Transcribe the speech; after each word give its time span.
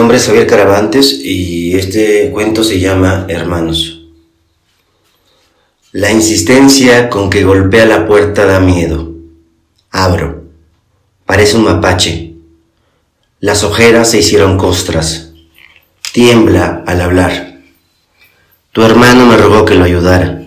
nombre 0.00 0.16
es 0.16 0.24
Javier 0.24 0.46
Caravantes 0.46 1.12
y 1.22 1.76
este 1.76 2.30
cuento 2.30 2.64
se 2.64 2.80
llama 2.80 3.26
Hermanos. 3.28 4.06
La 5.92 6.10
insistencia 6.10 7.10
con 7.10 7.28
que 7.28 7.44
golpea 7.44 7.84
la 7.84 8.06
puerta 8.06 8.46
da 8.46 8.60
miedo. 8.60 9.12
Abro. 9.90 10.44
Parece 11.26 11.58
un 11.58 11.64
mapache. 11.64 12.32
Las 13.40 13.62
ojeras 13.62 14.10
se 14.10 14.20
hicieron 14.20 14.56
costras. 14.56 15.32
Tiembla 16.12 16.82
al 16.86 17.02
hablar. 17.02 17.60
Tu 18.72 18.82
hermano 18.82 19.26
me 19.26 19.36
rogó 19.36 19.66
que 19.66 19.74
lo 19.74 19.84
ayudara. 19.84 20.42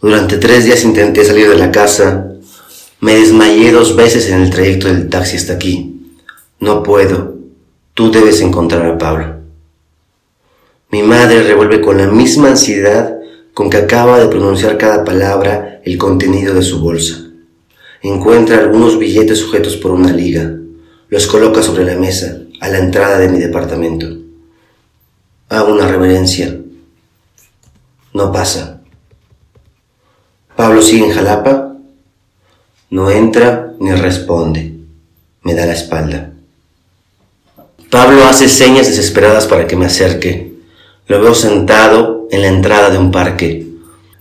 Durante 0.00 0.38
tres 0.38 0.64
días 0.64 0.82
intenté 0.82 1.24
salir 1.24 1.48
de 1.48 1.56
la 1.56 1.70
casa. 1.70 2.32
Me 2.98 3.14
desmayé 3.14 3.70
dos 3.70 3.94
veces 3.94 4.28
en 4.28 4.42
el 4.42 4.50
trayecto 4.50 4.88
del 4.88 5.08
taxi 5.08 5.36
hasta 5.36 5.52
aquí. 5.52 6.00
No 6.58 6.82
puedo. 6.82 7.41
Tú 7.94 8.10
debes 8.10 8.40
encontrar 8.40 8.86
a 8.86 8.96
Pablo. 8.96 9.36
Mi 10.90 11.02
madre 11.02 11.42
revuelve 11.42 11.82
con 11.82 11.98
la 11.98 12.06
misma 12.06 12.48
ansiedad 12.48 13.18
con 13.52 13.68
que 13.68 13.76
acaba 13.76 14.18
de 14.18 14.28
pronunciar 14.28 14.78
cada 14.78 15.04
palabra 15.04 15.82
el 15.84 15.98
contenido 15.98 16.54
de 16.54 16.62
su 16.62 16.80
bolsa. 16.80 17.26
Encuentra 18.00 18.60
algunos 18.60 18.98
billetes 18.98 19.40
sujetos 19.40 19.76
por 19.76 19.90
una 19.90 20.10
liga. 20.10 20.56
Los 21.08 21.26
coloca 21.26 21.62
sobre 21.62 21.84
la 21.84 21.96
mesa, 21.96 22.38
a 22.60 22.68
la 22.68 22.78
entrada 22.78 23.18
de 23.18 23.28
mi 23.28 23.38
departamento. 23.38 24.06
Hago 25.50 25.72
una 25.72 25.86
reverencia. 25.86 26.58
No 28.14 28.32
pasa. 28.32 28.80
Pablo 30.56 30.80
sigue 30.80 31.06
en 31.06 31.12
Jalapa. 31.12 31.76
No 32.88 33.10
entra 33.10 33.74
ni 33.78 33.92
responde. 33.92 34.78
Me 35.42 35.54
da 35.54 35.66
la 35.66 35.74
espalda. 35.74 36.31
Pablo 37.92 38.24
hace 38.24 38.48
señas 38.48 38.86
desesperadas 38.86 39.46
para 39.46 39.66
que 39.66 39.76
me 39.76 39.84
acerque. 39.84 40.54
Lo 41.08 41.20
veo 41.20 41.34
sentado 41.34 42.26
en 42.30 42.40
la 42.40 42.48
entrada 42.48 42.88
de 42.88 42.96
un 42.96 43.10
parque. 43.10 43.66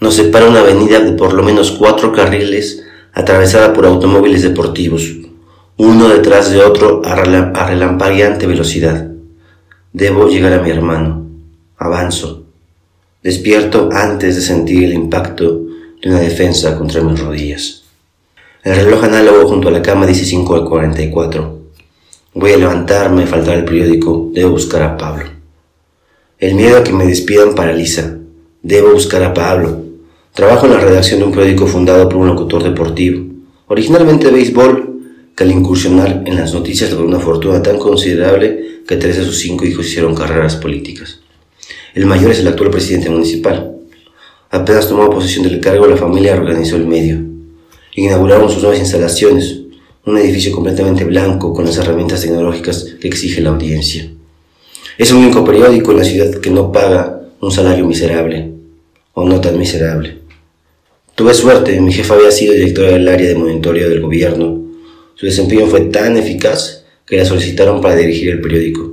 Nos 0.01 0.15
separa 0.15 0.49
una 0.49 0.59
avenida 0.59 0.99
de 0.99 1.13
por 1.13 1.31
lo 1.31 1.41
menos 1.41 1.71
cuatro 1.71 2.11
carriles 2.11 2.83
atravesada 3.13 3.71
por 3.71 3.85
automóviles 3.85 4.41
deportivos, 4.41 5.09
uno 5.77 6.09
detrás 6.09 6.51
de 6.51 6.59
otro 6.59 7.01
a, 7.05 7.15
relampagueante 7.15 8.45
velocidad. 8.45 9.09
Debo 9.93 10.27
llegar 10.27 10.51
a 10.51 10.61
mi 10.61 10.69
hermano. 10.69 11.27
Avanzo. 11.77 12.43
Despierto 13.23 13.87
antes 13.93 14.35
de 14.35 14.41
sentir 14.41 14.83
el 14.83 14.93
impacto 14.93 15.61
de 16.01 16.09
una 16.09 16.19
defensa 16.19 16.77
contra 16.77 16.99
mis 16.99 17.21
rodillas. 17.21 17.83
El 18.63 18.75
reloj 18.75 19.05
análogo 19.05 19.47
junto 19.47 19.69
a 19.69 19.71
la 19.71 19.81
cama 19.81 20.05
dice 20.05 20.25
5 20.25 20.55
al 20.55 20.65
44. 20.65 21.60
Voy 22.33 22.53
a 22.53 22.57
levantarme, 22.57 23.27
faltar 23.27 23.57
el 23.57 23.65
periódico, 23.65 24.29
debo 24.31 24.51
buscar 24.51 24.81
a 24.83 24.97
Pablo. 24.97 25.25
El 26.39 26.55
miedo 26.55 26.77
a 26.77 26.83
que 26.83 26.93
me 26.93 27.05
despidan 27.05 27.55
paraliza. 27.55 28.19
Debo 28.63 28.93
buscar 28.93 29.21
a 29.23 29.33
Pablo. 29.33 29.83
Trabajo 30.33 30.65
en 30.65 30.71
la 30.71 30.79
redacción 30.79 31.19
de 31.19 31.25
un 31.25 31.33
periódico 31.33 31.67
fundado 31.67 32.07
por 32.07 32.19
un 32.19 32.27
locutor 32.27 32.63
deportivo, 32.63 33.25
originalmente 33.67 34.27
de 34.27 34.31
béisbol, 34.31 35.01
que 35.35 35.43
al 35.43 35.51
incursionar 35.51 36.23
en 36.25 36.37
las 36.37 36.53
noticias 36.53 36.89
logró 36.91 37.05
una 37.05 37.19
fortuna 37.19 37.61
tan 37.61 37.77
considerable 37.77 38.81
que 38.87 38.95
tres 38.95 39.17
de 39.17 39.25
sus 39.25 39.39
cinco 39.39 39.65
hijos 39.65 39.87
hicieron 39.87 40.15
carreras 40.15 40.55
políticas. 40.55 41.19
El 41.93 42.05
mayor 42.05 42.31
es 42.31 42.39
el 42.39 42.47
actual 42.47 42.71
presidente 42.71 43.09
municipal. 43.09 43.75
Apenas 44.49 44.87
tomó 44.87 45.09
posesión 45.09 45.43
del 45.43 45.59
cargo, 45.59 45.85
la 45.85 45.97
familia 45.97 46.35
organizó 46.35 46.77
el 46.77 46.87
medio. 46.87 47.19
Inauguraron 47.93 48.49
sus 48.49 48.61
nuevas 48.61 48.79
instalaciones, 48.79 49.60
un 50.05 50.17
edificio 50.17 50.51
completamente 50.51 51.03
blanco 51.03 51.53
con 51.53 51.65
las 51.65 51.77
herramientas 51.77 52.21
tecnológicas 52.21 52.95
que 52.99 53.07
exige 53.07 53.41
la 53.41 53.51
audiencia. 53.51 54.11
Es 54.97 55.11
un 55.11 55.23
único 55.23 55.45
periódico 55.45 55.91
en 55.91 55.97
la 55.97 56.03
ciudad 56.03 56.39
que 56.39 56.49
no 56.49 56.71
paga 56.71 57.21
un 57.39 57.51
salario 57.51 57.85
miserable, 57.85 58.51
o 59.13 59.27
no 59.27 59.39
tan 59.41 59.57
miserable. 59.57 60.17
Tuve 61.15 61.33
suerte, 61.33 61.79
mi 61.81 61.93
jefa 61.93 62.15
había 62.15 62.31
sido 62.31 62.53
directora 62.53 62.91
del 62.91 63.07
área 63.07 63.27
de 63.27 63.35
monitoreo 63.35 63.89
del 63.89 64.01
gobierno. 64.01 64.61
Su 65.15 65.25
desempeño 65.25 65.67
fue 65.67 65.81
tan 65.81 66.17
eficaz 66.17 66.83
que 67.05 67.17
la 67.17 67.25
solicitaron 67.25 67.81
para 67.81 67.95
dirigir 67.95 68.29
el 68.29 68.41
periódico. 68.41 68.91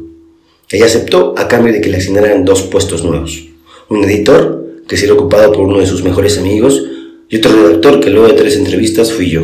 Ella 0.70 0.86
aceptó 0.86 1.34
a 1.38 1.48
cambio 1.48 1.72
de 1.72 1.80
que 1.80 1.88
le 1.88 1.96
asignaran 1.96 2.44
dos 2.44 2.62
puestos 2.62 3.02
nuevos. 3.04 3.48
Un 3.88 4.04
editor, 4.04 4.82
que 4.86 4.96
sería 4.96 5.14
ocupado 5.14 5.52
por 5.52 5.64
uno 5.64 5.78
de 5.78 5.86
sus 5.86 6.02
mejores 6.02 6.36
amigos, 6.36 6.84
y 7.30 7.36
otro 7.36 7.52
redactor 7.52 8.00
que 8.00 8.10
luego 8.10 8.28
de 8.28 8.34
tres 8.34 8.56
entrevistas 8.56 9.12
fui 9.12 9.30
yo. 9.30 9.42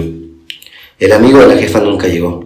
El 0.98 1.12
amigo 1.12 1.40
de 1.40 1.48
la 1.48 1.56
jefa 1.56 1.80
nunca 1.80 2.08
llegó. 2.08 2.44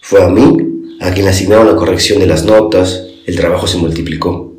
Fue 0.00 0.22
a 0.22 0.28
mí 0.28 0.56
a 1.00 1.12
quien 1.12 1.24
le 1.24 1.30
asignaron 1.30 1.66
la 1.66 1.76
corrección 1.76 2.18
de 2.18 2.26
las 2.26 2.44
notas, 2.44 3.06
el 3.26 3.36
trabajo 3.36 3.66
se 3.66 3.78
multiplicó. 3.78 4.52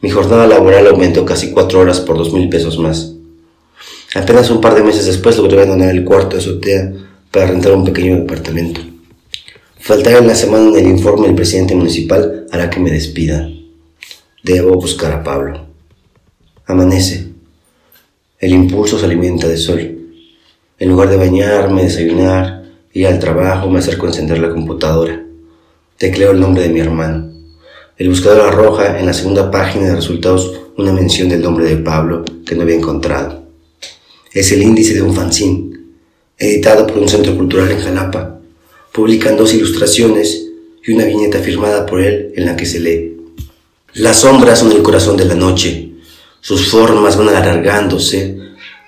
Mi 0.00 0.10
jornada 0.10 0.46
laboral 0.46 0.86
aumentó 0.86 1.24
casi 1.24 1.50
cuatro 1.50 1.80
horas 1.80 1.98
por 2.00 2.16
dos 2.16 2.32
mil 2.32 2.48
pesos 2.48 2.78
más. 2.78 3.14
Apenas 4.14 4.50
un 4.50 4.60
par 4.60 4.74
de 4.74 4.82
meses 4.82 5.06
después 5.06 5.36
logré 5.36 5.56
abandonar 5.56 5.90
el 5.90 6.04
cuarto 6.04 6.36
de 6.36 6.42
azotea 6.42 6.92
para 7.32 7.46
rentar 7.46 7.72
un 7.72 7.84
pequeño 7.84 8.16
departamento. 8.16 8.80
Faltaba 9.80 10.18
en 10.18 10.28
la 10.28 10.34
semana 10.34 10.68
en 10.68 10.86
el 10.86 10.92
informe 10.92 11.26
del 11.26 11.36
presidente 11.36 11.74
municipal 11.74 12.46
hará 12.50 12.70
que 12.70 12.80
me 12.80 12.90
despida. 12.90 13.48
Debo 14.42 14.74
buscar 14.74 15.12
a 15.12 15.24
Pablo. 15.24 15.66
Amanece. 16.66 17.26
El 18.38 18.52
impulso 18.52 18.98
se 18.98 19.06
alimenta 19.06 19.48
de 19.48 19.56
sol. 19.56 19.98
En 20.78 20.88
lugar 20.88 21.08
de 21.08 21.16
bañarme, 21.16 21.82
desayunar, 21.82 22.57
y 22.92 23.04
al 23.04 23.18
trabajo 23.18 23.68
me 23.70 23.78
acerco 23.78 24.06
a 24.06 24.08
encender 24.10 24.38
la 24.38 24.50
computadora. 24.50 25.24
Tecleo 25.96 26.32
el 26.32 26.40
nombre 26.40 26.62
de 26.62 26.68
mi 26.68 26.80
hermano. 26.80 27.32
El 27.96 28.08
buscador 28.08 28.42
arroja 28.42 28.98
en 28.98 29.06
la 29.06 29.12
segunda 29.12 29.50
página 29.50 29.86
de 29.86 29.96
resultados 29.96 30.60
una 30.76 30.92
mención 30.92 31.28
del 31.28 31.42
nombre 31.42 31.66
de 31.66 31.76
Pablo 31.76 32.24
que 32.46 32.54
no 32.54 32.62
había 32.62 32.76
encontrado. 32.76 33.42
Es 34.32 34.52
el 34.52 34.62
índice 34.62 34.94
de 34.94 35.02
un 35.02 35.14
fanzine, 35.14 35.76
editado 36.38 36.86
por 36.86 36.98
un 36.98 37.08
centro 37.08 37.36
cultural 37.36 37.70
en 37.70 37.80
Jalapa. 37.80 38.38
Publican 38.92 39.36
dos 39.36 39.52
ilustraciones 39.54 40.46
y 40.86 40.92
una 40.92 41.04
viñeta 41.04 41.40
firmada 41.40 41.84
por 41.84 42.00
él 42.00 42.32
en 42.36 42.46
la 42.46 42.56
que 42.56 42.66
se 42.66 42.78
lee. 42.78 43.16
Las 43.94 44.20
sombras 44.20 44.60
son 44.60 44.70
el 44.70 44.82
corazón 44.82 45.16
de 45.16 45.24
la 45.24 45.34
noche, 45.34 45.88
sus 46.40 46.68
formas 46.68 47.16
van 47.16 47.28
alargándose. 47.28 48.38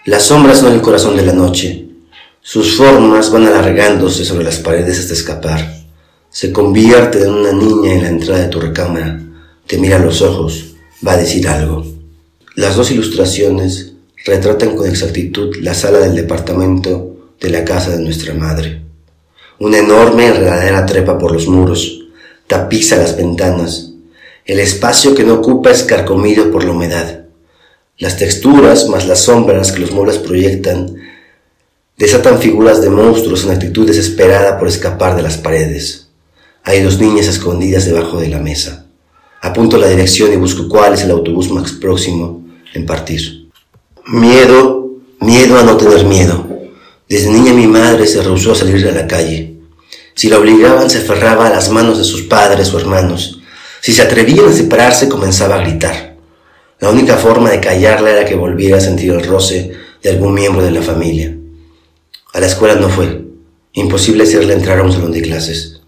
Las 0.05 0.23
sombras 0.23 0.61
son 0.61 0.73
el 0.73 0.81
corazón 0.81 1.17
de 1.17 1.27
la 1.27 1.33
noche, 1.33 1.89
sus 2.43 2.77
formas 2.77 3.31
van 3.31 3.47
alargándose 3.47 4.25
sobre 4.25 4.45
las 4.45 4.59
paredes 4.59 4.99
hasta 4.99 5.13
escapar. 5.13 5.75
Se 6.31 6.53
convierte 6.53 7.23
en 7.23 7.31
una 7.31 7.53
niña 7.53 7.95
en 7.95 8.03
la 8.03 8.09
entrada 8.09 8.41
de 8.41 8.49
tu 8.49 8.61
recámara. 8.61 9.21
Te 9.67 9.79
mira 9.79 9.99
los 9.99 10.23
ojos. 10.23 10.75
Va 11.07 11.13
a 11.13 11.17
decir 11.19 11.47
algo. 11.49 11.85
Las 12.57 12.77
dos 12.77 12.91
ilustraciones 12.91 13.93
retratan 14.25 14.77
con 14.77 14.89
exactitud 14.89 15.57
la 15.61 15.75
sala 15.75 15.99
del 15.99 16.15
departamento 16.15 17.17
de 17.41 17.51
la 17.51 17.65
casa 17.65 17.91
de 17.91 18.03
nuestra 18.03 18.35
madre. 18.35 18.83
Una 19.59 19.79
enorme 19.79 20.27
enredadera 20.27 20.87
trepa 20.87 21.19
por 21.19 21.33
los 21.33 21.47
muros, 21.47 22.07
tapiza 22.47 22.97
las 22.97 23.17
ventanas. 23.17 23.93
El 24.45 24.61
espacio 24.61 25.15
que 25.15 25.25
no 25.25 25.35
ocupa 25.35 25.71
es 25.71 25.85
carcomido 25.85 26.51
por 26.51 26.65
la 26.65 26.73
humedad. 26.73 27.25
Las 27.99 28.17
texturas 28.17 28.89
más 28.89 29.07
las 29.07 29.21
sombras 29.21 29.73
que 29.73 29.81
los 29.81 29.93
muebles 29.93 30.19
proyectan 30.19 31.00
Desatan 32.01 32.41
figuras 32.41 32.81
de 32.81 32.89
monstruos 32.89 33.45
en 33.45 33.51
actitud 33.51 33.87
desesperada 33.87 34.59
por 34.59 34.67
escapar 34.69 35.17
de 35.17 35.23
las 35.23 35.37
paredes. 35.37 36.09
Hay 36.65 36.81
dos 36.81 36.99
niñas 36.99 37.27
escondidas 37.27 37.85
debajo 37.85 38.19
de 38.19 38.29
la 38.29 38.39
mesa. 38.39 38.87
Apunto 39.43 39.77
la 39.77 39.87
dirección 39.87 40.33
y 40.33 40.37
busco 40.37 40.67
cuál 40.67 40.95
es 40.95 41.03
el 41.03 41.11
autobús 41.11 41.51
más 41.51 41.73
próximo 41.73 42.43
en 42.73 42.87
partir. 42.87 43.51
Miedo, 44.07 44.93
miedo 45.21 45.59
a 45.59 45.63
no 45.63 45.77
tener 45.77 46.07
miedo. 46.07 46.49
Desde 47.07 47.31
niña 47.31 47.53
mi 47.53 47.67
madre 47.67 48.07
se 48.07 48.23
rehusó 48.23 48.53
a 48.53 48.57
salir 48.57 48.89
a 48.89 48.93
la 48.93 49.07
calle. 49.07 49.59
Si 50.15 50.31
la 50.31 50.39
obligaban 50.39 50.89
se 50.89 51.01
aferraba 51.01 51.49
a 51.49 51.51
las 51.51 51.69
manos 51.69 51.99
de 51.99 52.05
sus 52.05 52.23
padres 52.23 52.73
o 52.73 52.79
hermanos. 52.79 53.43
Si 53.83 53.93
se 53.93 54.01
atrevían 54.01 54.49
a 54.49 54.53
separarse 54.55 55.11
comenzaba 55.11 55.57
a 55.57 55.61
gritar. 55.61 56.17
La 56.79 56.89
única 56.89 57.19
forma 57.19 57.51
de 57.51 57.61
callarla 57.61 58.11
era 58.11 58.25
que 58.25 58.37
volviera 58.37 58.79
a 58.79 58.81
sentir 58.81 59.13
el 59.13 59.23
roce 59.23 59.73
de 60.03 60.09
algún 60.09 60.33
miembro 60.33 60.63
de 60.63 60.71
la 60.71 60.81
familia. 60.81 61.37
A 62.33 62.39
la 62.39 62.47
escuela 62.47 62.77
no 62.77 62.89
fue. 62.89 63.25
Imposible 63.73 64.23
hacerle 64.23 64.55
entrar 64.55 64.79
a 64.79 64.85
un 64.85 64.93
salón 64.93 65.11
de 65.11 65.21
clases. 65.21 65.81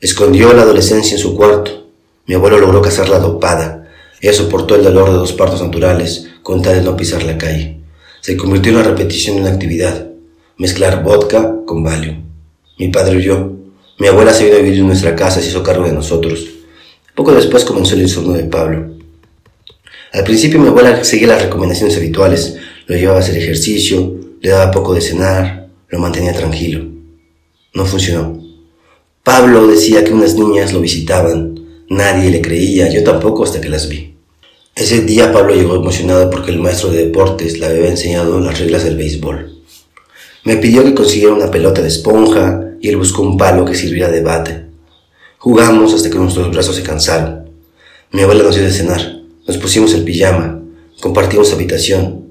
Escondió 0.00 0.52
la 0.52 0.62
adolescencia 0.62 1.14
en 1.14 1.18
su 1.18 1.34
cuarto. 1.34 1.86
Mi 2.26 2.34
abuelo 2.34 2.58
logró 2.58 2.82
casarla 2.82 3.18
dopada. 3.18 3.90
Ella 4.20 4.34
soportó 4.34 4.74
el 4.74 4.84
dolor 4.84 5.10
de 5.10 5.16
dos 5.16 5.32
partos 5.32 5.62
naturales 5.62 6.28
con 6.42 6.60
tal 6.60 6.74
de 6.74 6.82
no 6.82 6.94
pisar 6.94 7.22
la 7.22 7.38
calle. 7.38 7.80
Se 8.20 8.36
convirtió 8.36 8.72
en 8.72 8.78
la 8.78 8.84
repetición 8.84 9.36
de 9.36 9.42
una 9.42 9.50
actividad. 9.52 10.08
Mezclar 10.58 11.02
vodka 11.02 11.54
con 11.66 11.82
valio. 11.82 12.16
Mi 12.78 12.88
padre 12.88 13.16
huyó. 13.16 13.52
Mi 13.98 14.08
abuela 14.08 14.34
se 14.34 14.44
vino 14.44 14.56
a 14.56 14.60
vivir 14.60 14.78
en 14.80 14.86
nuestra 14.88 15.16
casa 15.16 15.40
y 15.40 15.42
se 15.42 15.48
hizo 15.48 15.62
cargo 15.62 15.84
de 15.84 15.92
nosotros. 15.92 16.48
Poco 17.14 17.32
después 17.32 17.64
comenzó 17.64 17.94
el 17.94 18.02
insomnio 18.02 18.34
de 18.34 18.44
Pablo. 18.44 18.90
Al 20.12 20.24
principio 20.24 20.60
mi 20.60 20.68
abuela 20.68 21.02
seguía 21.02 21.28
las 21.28 21.42
recomendaciones 21.42 21.96
habituales. 21.96 22.56
Lo 22.86 22.96
llevaba 22.96 23.18
a 23.18 23.22
hacer 23.22 23.38
ejercicio, 23.38 24.14
le 24.40 24.50
daba 24.50 24.70
poco 24.70 24.94
de 24.94 25.00
cenar, 25.00 25.61
lo 25.92 26.00
mantenía 26.00 26.32
tranquilo. 26.32 26.84
No 27.72 27.86
funcionó. 27.86 28.42
Pablo 29.22 29.68
decía 29.68 30.02
que 30.02 30.12
unas 30.12 30.34
niñas 30.34 30.72
lo 30.72 30.80
visitaban, 30.80 31.52
Nadie 31.92 32.30
le 32.30 32.40
creía, 32.40 32.88
yo 32.88 33.04
tampoco 33.04 33.44
hasta 33.44 33.60
que 33.60 33.68
las 33.68 33.86
vi. 33.86 34.14
Ese 34.74 35.02
día 35.02 35.30
Pablo 35.30 35.54
llegó 35.54 35.76
emocionado 35.76 36.30
porque 36.30 36.50
el 36.50 36.58
maestro 36.58 36.88
de 36.88 37.04
deportes 37.04 37.58
le 37.58 37.66
había 37.66 37.90
enseñado 37.90 38.40
las 38.40 38.58
reglas 38.58 38.84
del 38.84 38.96
béisbol. 38.96 39.60
Me 40.44 40.56
pidió 40.56 40.84
que 40.84 40.94
consiguiera 40.94 41.34
una 41.34 41.50
pelota 41.50 41.82
de 41.82 41.88
esponja 41.88 42.64
y 42.80 42.88
él 42.88 42.96
buscó 42.96 43.20
un 43.20 43.36
palo 43.36 43.66
que 43.66 43.74
sirviera 43.74 44.08
de 44.08 44.22
bate. 44.22 44.64
Jugamos 45.36 45.92
hasta 45.92 46.08
que 46.08 46.16
nuestros 46.16 46.50
brazos 46.50 46.76
se 46.76 46.82
cansaron. 46.82 47.50
Mi 48.10 48.22
abuela 48.22 48.44
nos 48.44 48.54
dio 48.54 48.64
de 48.64 48.72
cenar. 48.72 49.20
Nos 49.46 49.58
pusimos 49.58 49.92
el 49.92 50.04
pijama. 50.04 50.62
Compartimos 50.98 51.52
habitación. 51.52 52.21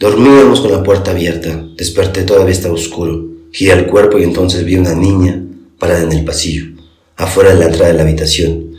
Dormíamos 0.00 0.62
con 0.62 0.72
la 0.72 0.82
puerta 0.82 1.10
abierta. 1.10 1.62
Desperté, 1.76 2.22
todavía 2.22 2.54
estaba 2.54 2.72
oscuro. 2.72 3.22
Giré 3.52 3.74
el 3.74 3.86
cuerpo 3.86 4.18
y 4.18 4.22
entonces 4.22 4.64
vi 4.64 4.76
una 4.76 4.94
niña 4.94 5.44
parada 5.78 6.04
en 6.04 6.12
el 6.12 6.24
pasillo, 6.24 6.68
afuera 7.16 7.50
de 7.50 7.56
la 7.58 7.66
entrada 7.66 7.88
de 7.88 7.98
la 7.98 8.04
habitación. 8.04 8.76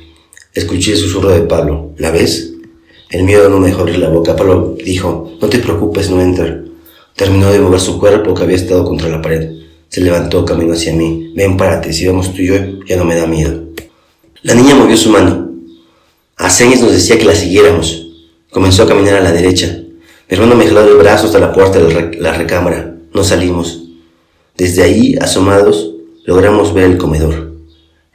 Escuché 0.51 0.93
el 0.93 0.97
susurro 0.97 1.29
de 1.29 1.41
Pablo. 1.41 1.91
¿La 1.97 2.09
ves? 2.09 2.53
El 3.11 3.21
miedo 3.21 3.49
no 3.49 3.59
me 3.59 3.67
dejó 3.67 3.81
abrir 3.81 3.99
la 3.99 4.09
boca. 4.09 4.35
Pablo 4.35 4.75
dijo, 4.83 5.33
no 5.39 5.47
te 5.47 5.59
preocupes, 5.59 6.09
no 6.09 6.19
entra. 6.19 6.63
Terminó 7.15 7.51
de 7.51 7.59
mover 7.59 7.79
su 7.79 7.99
cuerpo 7.99 8.33
que 8.33 8.41
había 8.41 8.55
estado 8.55 8.83
contra 8.83 9.07
la 9.07 9.21
pared. 9.21 9.47
Se 9.89 10.01
levantó, 10.01 10.43
caminó 10.43 10.73
hacia 10.73 10.95
mí. 10.95 11.33
Ven, 11.35 11.55
párate, 11.55 11.93
si 11.93 12.07
vamos 12.07 12.33
tú 12.33 12.41
y 12.41 12.47
yo, 12.47 12.55
ya 12.87 12.97
no 12.97 13.05
me 13.05 13.13
da 13.13 13.27
miedo. 13.27 13.65
La 14.41 14.55
niña 14.55 14.73
movió 14.73 14.97
su 14.97 15.11
mano. 15.11 15.51
A 16.37 16.49
señas 16.49 16.81
nos 16.81 16.91
decía 16.91 17.19
que 17.19 17.25
la 17.25 17.35
siguiéramos. 17.35 18.07
Comenzó 18.49 18.81
a 18.81 18.87
caminar 18.87 19.17
a 19.17 19.21
la 19.21 19.31
derecha. 19.31 19.80
Mi 20.31 20.37
hermano 20.37 20.55
me 20.55 20.65
jaló 20.65 20.87
el 20.87 20.95
brazo 20.95 21.25
hasta 21.25 21.39
la 21.39 21.51
puerta 21.51 21.77
de 21.77 22.17
la 22.17 22.31
recámara. 22.31 22.95
No 23.13 23.21
salimos. 23.21 23.83
Desde 24.55 24.81
ahí, 24.81 25.17
asomados, 25.19 25.93
logramos 26.23 26.73
ver 26.73 26.85
el 26.85 26.97
comedor. 26.97 27.51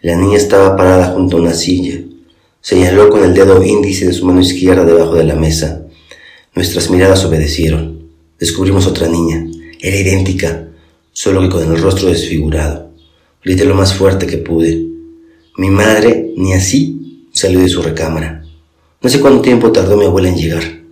La 0.00 0.16
niña 0.16 0.38
estaba 0.38 0.78
parada 0.78 1.08
junto 1.08 1.36
a 1.36 1.40
una 1.40 1.52
silla. 1.52 2.00
Señaló 2.62 3.10
con 3.10 3.22
el 3.22 3.34
dedo 3.34 3.62
índice 3.62 4.06
de 4.06 4.14
su 4.14 4.24
mano 4.24 4.40
izquierda 4.40 4.86
debajo 4.86 5.14
de 5.14 5.24
la 5.24 5.34
mesa. 5.34 5.82
Nuestras 6.54 6.88
miradas 6.88 7.22
obedecieron. 7.26 8.08
Descubrimos 8.38 8.86
otra 8.86 9.08
niña. 9.08 9.46
Era 9.78 9.98
idéntica, 9.98 10.68
solo 11.12 11.42
que 11.42 11.50
con 11.50 11.70
el 11.70 11.82
rostro 11.82 12.08
desfigurado. 12.08 12.92
Grité 13.44 13.66
lo 13.66 13.74
más 13.74 13.92
fuerte 13.92 14.26
que 14.26 14.38
pude. 14.38 14.86
Mi 15.58 15.68
madre, 15.68 16.32
ni 16.34 16.54
así, 16.54 17.28
salió 17.34 17.60
de 17.60 17.68
su 17.68 17.82
recámara. 17.82 18.42
No 19.02 19.10
sé 19.10 19.20
cuánto 19.20 19.42
tiempo 19.42 19.70
tardó 19.70 19.98
mi 19.98 20.06
abuela 20.06 20.30
en 20.30 20.36
llegar. 20.36 20.85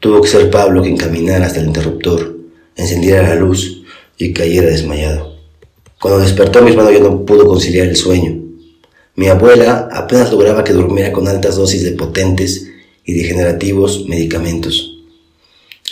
Tuvo 0.00 0.22
que 0.22 0.28
ser 0.28 0.50
Pablo 0.50 0.80
quien 0.80 0.96
caminara 0.96 1.46
hasta 1.46 1.60
el 1.60 1.66
interruptor, 1.66 2.34
encendiera 2.74 3.22
la 3.22 3.34
luz 3.34 3.82
y 4.16 4.32
cayera 4.32 4.68
desmayado. 4.68 5.36
Cuando 6.00 6.20
despertó 6.20 6.62
mi 6.62 6.70
hermano 6.70 6.90
ya 6.90 7.00
no 7.00 7.26
pudo 7.26 7.46
conciliar 7.46 7.86
el 7.86 7.96
sueño. 7.96 8.40
Mi 9.14 9.28
abuela 9.28 9.90
apenas 9.92 10.32
lograba 10.32 10.64
que 10.64 10.72
durmiera 10.72 11.12
con 11.12 11.28
altas 11.28 11.56
dosis 11.56 11.84
de 11.84 11.92
potentes 11.92 12.66
y 13.04 13.12
degenerativos 13.12 14.06
medicamentos. 14.08 15.02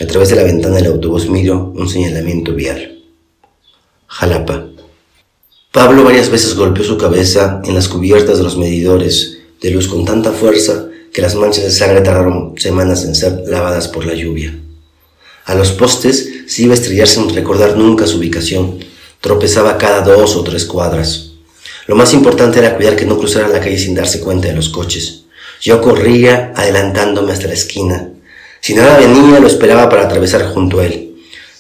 A 0.00 0.06
través 0.06 0.30
de 0.30 0.36
la 0.36 0.44
ventana 0.44 0.76
del 0.76 0.86
autobús 0.86 1.28
miro 1.28 1.72
un 1.76 1.88
señalamiento 1.88 2.54
vial. 2.54 3.02
Jalapa. 4.06 4.68
Pablo 5.70 6.04
varias 6.04 6.30
veces 6.30 6.54
golpeó 6.54 6.82
su 6.82 6.96
cabeza 6.96 7.60
en 7.64 7.74
las 7.74 7.88
cubiertas 7.88 8.38
de 8.38 8.44
los 8.44 8.56
medidores 8.56 9.40
de 9.60 9.70
luz 9.70 9.86
con 9.86 10.06
tanta 10.06 10.32
fuerza 10.32 10.87
que 11.18 11.22
las 11.22 11.34
manchas 11.34 11.64
de 11.64 11.72
sangre 11.72 12.00
tardaron 12.00 12.54
semanas 12.58 13.04
en 13.04 13.12
ser 13.12 13.42
lavadas 13.48 13.88
por 13.88 14.06
la 14.06 14.14
lluvia. 14.14 14.56
A 15.46 15.56
los 15.56 15.72
postes 15.72 16.44
se 16.46 16.62
iba 16.62 16.74
a 16.74 16.76
estrellar 16.76 17.08
sin 17.08 17.28
recordar 17.34 17.76
nunca 17.76 18.06
su 18.06 18.18
ubicación. 18.18 18.78
Tropezaba 19.20 19.78
cada 19.78 20.02
dos 20.02 20.36
o 20.36 20.44
tres 20.44 20.64
cuadras. 20.64 21.32
Lo 21.88 21.96
más 21.96 22.14
importante 22.14 22.60
era 22.60 22.76
cuidar 22.76 22.94
que 22.94 23.04
no 23.04 23.18
cruzara 23.18 23.48
la 23.48 23.58
calle 23.58 23.76
sin 23.76 23.96
darse 23.96 24.20
cuenta 24.20 24.46
de 24.46 24.54
los 24.54 24.68
coches. 24.68 25.24
Yo 25.60 25.80
corría 25.80 26.52
adelantándome 26.54 27.32
hasta 27.32 27.48
la 27.48 27.54
esquina. 27.54 28.10
Si 28.60 28.74
nada 28.74 28.98
venía, 28.98 29.40
lo 29.40 29.48
esperaba 29.48 29.88
para 29.88 30.04
atravesar 30.04 30.46
junto 30.54 30.78
a 30.78 30.86
él. 30.86 31.16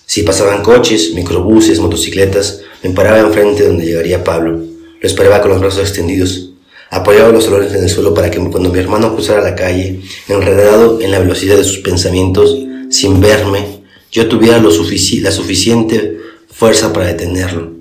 Si 0.06 0.22
pasaban 0.22 0.62
coches, 0.62 1.14
microbuses, 1.14 1.80
motocicletas, 1.80 2.60
me 2.84 2.90
paraba 2.90 3.18
enfrente 3.18 3.66
donde 3.66 3.86
llegaría 3.86 4.22
Pablo. 4.22 4.52
Lo 5.00 5.08
esperaba 5.08 5.40
con 5.40 5.50
los 5.50 5.58
brazos 5.58 5.80
extendidos. 5.80 6.47
Apoyaba 6.90 7.30
los 7.30 7.44
salones 7.44 7.74
en 7.74 7.82
el 7.82 7.90
suelo 7.90 8.14
para 8.14 8.30
que 8.30 8.38
cuando 8.38 8.70
mi 8.70 8.78
hermano 8.78 9.14
cruzara 9.14 9.42
la 9.42 9.54
calle, 9.54 10.00
enredado 10.28 11.00
en 11.00 11.10
la 11.10 11.18
velocidad 11.18 11.56
de 11.56 11.64
sus 11.64 11.78
pensamientos, 11.78 12.56
sin 12.90 13.20
verme, 13.20 13.82
yo 14.10 14.28
tuviera 14.28 14.58
lo 14.58 14.70
la 14.70 15.30
suficiente 15.30 16.18
fuerza 16.50 16.92
para 16.92 17.06
detenerlo. 17.06 17.72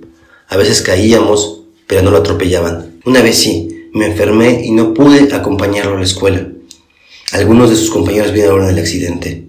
A 0.49 0.57
veces 0.57 0.81
caíamos, 0.81 1.61
pero 1.87 2.01
no 2.01 2.11
lo 2.11 2.17
atropellaban. 2.17 2.99
Una 3.05 3.21
vez 3.21 3.37
sí, 3.37 3.89
me 3.93 4.07
enfermé 4.07 4.61
y 4.65 4.71
no 4.71 4.93
pude 4.93 5.33
acompañarlo 5.33 5.95
a 5.95 5.99
la 5.99 6.05
escuela. 6.05 6.47
Algunos 7.31 7.69
de 7.69 7.75
sus 7.75 7.89
compañeros 7.89 8.33
vieron 8.33 8.67
el 8.67 8.77
accidente. 8.77 9.47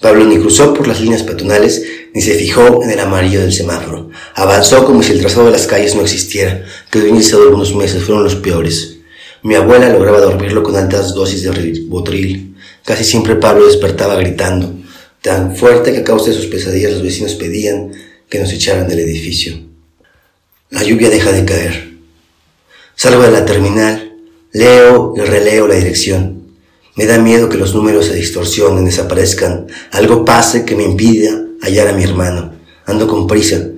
Pablo 0.00 0.24
ni 0.24 0.38
cruzó 0.38 0.72
por 0.72 0.88
las 0.88 1.00
líneas 1.00 1.22
peatonales 1.22 1.84
ni 2.14 2.22
se 2.22 2.34
fijó 2.34 2.82
en 2.82 2.90
el 2.90 2.98
amarillo 2.98 3.40
del 3.40 3.52
semáforo. 3.52 4.10
Avanzó 4.34 4.84
como 4.84 5.02
si 5.02 5.12
el 5.12 5.20
trazado 5.20 5.46
de 5.46 5.52
las 5.52 5.66
calles 5.66 5.94
no 5.94 6.02
existiera. 6.02 6.64
Quedó 6.90 7.06
iniciado 7.06 7.44
algunos 7.44 7.74
meses, 7.74 8.02
fueron 8.02 8.24
los 8.24 8.36
peores. 8.36 8.89
Mi 9.42 9.54
abuela 9.54 9.88
lograba 9.88 10.20
dormirlo 10.20 10.62
con 10.62 10.76
altas 10.76 11.14
dosis 11.14 11.42
de 11.42 11.52
ribotril. 11.52 12.56
Casi 12.84 13.04
siempre 13.04 13.36
Pablo 13.36 13.66
despertaba 13.66 14.16
gritando, 14.16 14.74
tan 15.22 15.56
fuerte 15.56 15.92
que 15.92 15.98
a 15.98 16.04
causa 16.04 16.30
de 16.30 16.36
sus 16.36 16.46
pesadillas 16.46 16.92
los 16.92 17.02
vecinos 17.02 17.34
pedían 17.34 17.92
que 18.28 18.38
nos 18.38 18.52
echaran 18.52 18.88
del 18.88 19.00
edificio. 19.00 19.54
La 20.70 20.82
lluvia 20.82 21.08
deja 21.08 21.32
de 21.32 21.44
caer. 21.44 21.90
Salgo 22.94 23.22
de 23.22 23.30
la 23.30 23.44
terminal, 23.46 24.12
leo 24.52 25.14
y 25.16 25.20
releo 25.20 25.66
la 25.66 25.74
dirección. 25.74 26.42
Me 26.96 27.06
da 27.06 27.18
miedo 27.18 27.48
que 27.48 27.56
los 27.56 27.74
números 27.74 28.06
se 28.06 28.14
distorsionen, 28.14 28.84
desaparezcan, 28.84 29.68
algo 29.90 30.24
pase 30.24 30.64
que 30.66 30.76
me 30.76 30.84
impida 30.84 31.30
hallar 31.62 31.88
a 31.88 31.92
mi 31.94 32.04
hermano. 32.04 32.52
Ando 32.84 33.08
con 33.08 33.26
prisa, 33.26 33.68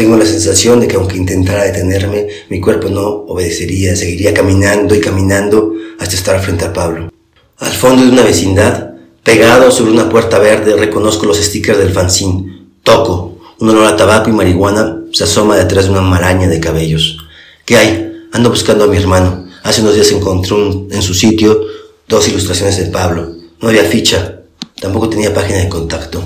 tengo 0.00 0.16
la 0.16 0.24
sensación 0.24 0.80
de 0.80 0.88
que 0.88 0.96
aunque 0.96 1.18
intentara 1.18 1.64
detenerme, 1.64 2.26
mi 2.48 2.58
cuerpo 2.58 2.88
no 2.88 3.06
obedecería, 3.28 3.94
seguiría 3.94 4.32
caminando 4.32 4.94
y 4.94 5.00
caminando 5.00 5.74
hasta 5.98 6.14
estar 6.14 6.40
frente 6.42 6.64
a 6.64 6.72
Pablo. 6.72 7.12
Al 7.58 7.72
fondo 7.72 8.04
de 8.04 8.08
una 8.08 8.22
vecindad, 8.22 8.92
pegado 9.22 9.70
sobre 9.70 9.92
una 9.92 10.08
puerta 10.08 10.38
verde, 10.38 10.74
reconozco 10.74 11.26
los 11.26 11.36
stickers 11.36 11.76
del 11.76 11.90
fanzine. 11.90 12.68
Toco. 12.82 13.36
Un 13.58 13.68
olor 13.68 13.88
a 13.88 13.96
tabaco 13.96 14.30
y 14.30 14.32
marihuana 14.32 15.02
se 15.12 15.24
asoma 15.24 15.58
detrás 15.58 15.84
de 15.84 15.90
una 15.90 16.00
maraña 16.00 16.48
de 16.48 16.60
cabellos. 16.60 17.18
¿Qué 17.66 17.76
hay? 17.76 18.26
Ando 18.32 18.48
buscando 18.48 18.84
a 18.84 18.86
mi 18.86 18.96
hermano. 18.96 19.48
Hace 19.64 19.82
unos 19.82 19.96
días 19.96 20.10
encontré 20.12 20.56
en 20.92 21.02
su 21.02 21.12
sitio 21.12 21.60
dos 22.08 22.26
ilustraciones 22.26 22.78
de 22.78 22.86
Pablo. 22.86 23.34
No 23.60 23.68
había 23.68 23.84
ficha. 23.84 24.40
Tampoco 24.80 25.10
tenía 25.10 25.34
página 25.34 25.58
de 25.58 25.68
contacto. 25.68 26.22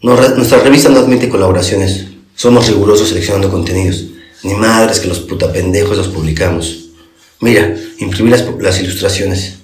nuestra 0.00 0.58
revista 0.58 0.88
no 0.88 0.98
admite 0.98 1.28
colaboraciones. 1.28 2.11
Somos 2.34 2.66
rigurosos 2.68 3.08
seleccionando 3.08 3.50
contenidos. 3.50 4.04
Ni 4.42 4.54
madres 4.54 5.00
que 5.00 5.08
los 5.08 5.20
putapendejos 5.20 5.96
los 5.96 6.08
publicamos. 6.08 6.90
Mira, 7.40 7.76
imprimí 7.98 8.30
las, 8.30 8.44
las 8.60 8.80
ilustraciones. 8.80 9.58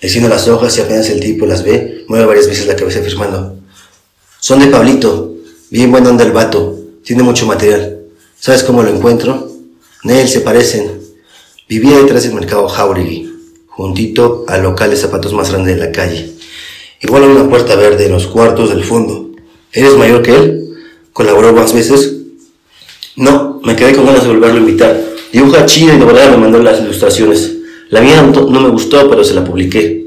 Enciendo 0.00 0.28
las 0.28 0.48
hojas 0.48 0.76
y 0.78 0.80
apenas 0.80 1.08
el 1.10 1.20
tipo 1.20 1.46
las 1.46 1.64
ve, 1.64 2.04
mueve 2.08 2.26
varias 2.26 2.46
veces 2.46 2.66
la 2.66 2.76
cabeza 2.76 3.00
firmando. 3.02 3.56
Son 4.38 4.60
de 4.60 4.68
Pablito. 4.68 5.36
Bien 5.70 5.90
buen 5.90 6.06
onda 6.06 6.24
el 6.24 6.32
vato. 6.32 6.78
Tiene 7.04 7.22
mucho 7.22 7.46
material. 7.46 7.98
¿Sabes 8.38 8.62
cómo 8.62 8.82
lo 8.82 8.90
encuentro? 8.90 9.50
Nel, 10.02 10.28
se 10.28 10.40
parecen. 10.40 11.00
Vivía 11.68 11.98
detrás 11.98 12.24
del 12.24 12.34
mercado 12.34 12.68
Jauregui, 12.68 13.30
juntito 13.68 14.44
al 14.48 14.62
local 14.62 14.90
de 14.90 14.96
zapatos 14.96 15.32
más 15.32 15.50
grande 15.50 15.74
de 15.74 15.80
la 15.80 15.92
calle. 15.92 16.32
Igual 17.00 17.24
a 17.24 17.26
una 17.26 17.48
puerta 17.48 17.76
verde 17.76 18.06
en 18.06 18.12
los 18.12 18.26
cuartos 18.26 18.70
del 18.70 18.82
fondo. 18.82 19.30
¿Eres 19.72 19.94
mayor 19.96 20.22
que 20.22 20.34
él? 20.34 20.59
Colaboró 21.12 21.52
más 21.52 21.72
veces. 21.72 22.16
No, 23.16 23.60
me 23.64 23.76
quedé 23.76 23.94
con 23.94 24.06
ganas 24.06 24.22
de 24.22 24.28
volverlo 24.28 24.56
a 24.56 24.60
invitar. 24.60 25.00
Dibuja 25.32 25.66
chido 25.66 25.94
y 25.94 25.98
verdad 25.98 26.30
me 26.30 26.38
mandó 26.38 26.62
las 26.62 26.80
ilustraciones. 26.80 27.56
La 27.90 28.00
mía 28.00 28.22
no, 28.22 28.60
me 28.60 28.68
gustó, 28.68 29.08
pero 29.08 29.24
se 29.24 29.34
la 29.34 29.44
publiqué. 29.44 30.06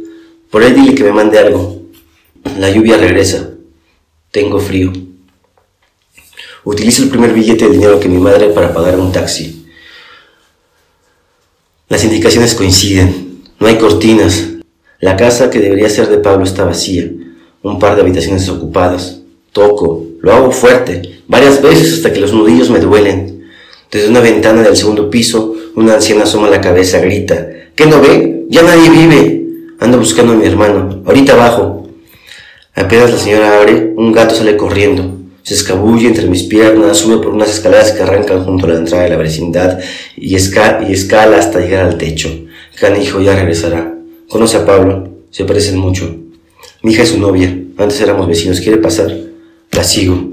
Por 0.50 0.64
ahí 0.64 0.72
dile 0.74 0.96
que 0.96 1.04
me 1.04 1.12
mande 1.12 1.40
algo. 1.40 1.82
La 2.58 2.70
lluvia 2.70 2.98
regresa. 2.98 3.52
Tengo 4.32 4.60
frío. 4.60 4.92
Utilizo 6.64 7.04
el 7.04 7.10
primer 7.10 7.34
billete 7.34 7.66
de 7.66 7.72
dinero 7.72 8.00
que 8.00 8.08
mi 8.08 8.20
madre 8.20 8.48
para 8.48 8.74
pagar 8.74 9.00
un 9.00 9.12
taxi. 9.12 9.66
Las 11.90 12.04
indicaciones 12.04 12.56
coinciden. 12.56 13.42
No 13.60 13.68
hay 13.68 13.78
cortinas. 13.78 14.48
La 15.00 15.18
casa 15.18 15.50
que 15.50 15.60
debería 15.60 15.90
ser 15.90 16.08
de 16.08 16.18
Pablo 16.18 16.46
está 16.46 16.64
vacía. 16.64 17.10
Un 17.62 17.80
par 17.80 17.96
de 17.96 18.02
habitaciones 18.02 18.48
ocupadas. 18.50 19.23
Toco, 19.54 20.04
lo 20.20 20.34
hago 20.34 20.52
fuerte, 20.52 21.20
varias 21.28 21.62
veces 21.62 21.94
hasta 21.94 22.12
que 22.12 22.20
los 22.20 22.34
nudillos 22.34 22.72
me 22.72 22.80
duelen. 22.80 23.46
Desde 23.92 24.10
una 24.10 24.20
ventana 24.20 24.64
del 24.64 24.76
segundo 24.76 25.12
piso, 25.12 25.54
una 25.76 25.94
anciana 25.94 26.24
asoma 26.24 26.50
la 26.50 26.60
cabeza, 26.60 26.98
grita, 27.00 27.48
¿qué 27.76 27.86
no 27.86 28.02
ve? 28.02 28.46
Ya 28.50 28.64
nadie 28.64 28.90
vive. 28.90 29.46
Ando 29.80 30.00
buscando 30.00 30.34
a 30.34 30.36
mi 30.36 30.48
hermano, 30.48 31.04
ahorita 31.06 31.34
abajo. 31.34 31.88
Apenas 32.74 33.12
la 33.12 33.20
señora 33.20 33.60
abre, 33.60 33.94
un 33.96 34.12
gato 34.12 34.34
sale 34.34 34.58
corriendo. 34.58 35.20
Se 35.44 35.54
escabulle 35.54 36.08
entre 36.08 36.26
mis 36.26 36.44
piernas, 36.44 36.98
sube 36.98 37.18
por 37.18 37.28
unas 37.28 37.52
escaleras 37.52 37.92
que 37.92 38.02
arrancan 38.02 38.44
junto 38.46 38.66
a 38.66 38.70
la 38.70 38.80
entrada 38.80 39.04
de 39.04 39.10
la 39.12 39.18
vecindad 39.18 39.80
y, 40.18 40.34
y 40.34 40.36
escala 40.36 41.38
hasta 41.38 41.60
llegar 41.60 41.86
al 41.86 41.98
techo. 42.00 42.30
Canijo 42.80 43.22
ya 43.22 43.36
regresará. 43.36 43.94
Conoce 44.30 44.58
a 44.58 44.66
Pablo, 44.66 45.10
se 45.30 45.46
parecen 45.46 45.78
mucho. 45.78 46.16
Mi 46.82 46.94
hija 46.94 47.04
es 47.04 47.10
su 47.10 47.20
novia, 47.20 47.56
antes 47.78 48.02
éramos 48.02 48.28
vecinos, 48.28 48.60
¿quiere 48.60 48.78
pasar? 48.78 49.33
La 49.74 49.84
sigo. 49.84 50.24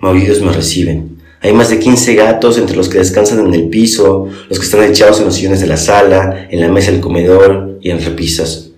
Mauridos 0.00 0.42
me 0.42 0.52
reciben. 0.52 1.16
Hay 1.40 1.52
más 1.52 1.70
de 1.70 1.78
15 1.78 2.14
gatos 2.14 2.58
entre 2.58 2.76
los 2.76 2.88
que 2.88 2.98
descansan 2.98 3.46
en 3.46 3.54
el 3.54 3.68
piso, 3.68 4.28
los 4.48 4.58
que 4.58 4.64
están 4.64 4.82
echados 4.84 5.18
en 5.18 5.26
los 5.26 5.34
sillones 5.34 5.60
de 5.60 5.66
la 5.66 5.78
sala, 5.78 6.46
en 6.50 6.60
la 6.60 6.68
mesa 6.68 6.90
del 6.90 7.00
comedor 7.00 7.78
y 7.80 7.90
en 7.90 8.04
repisas. 8.04 8.70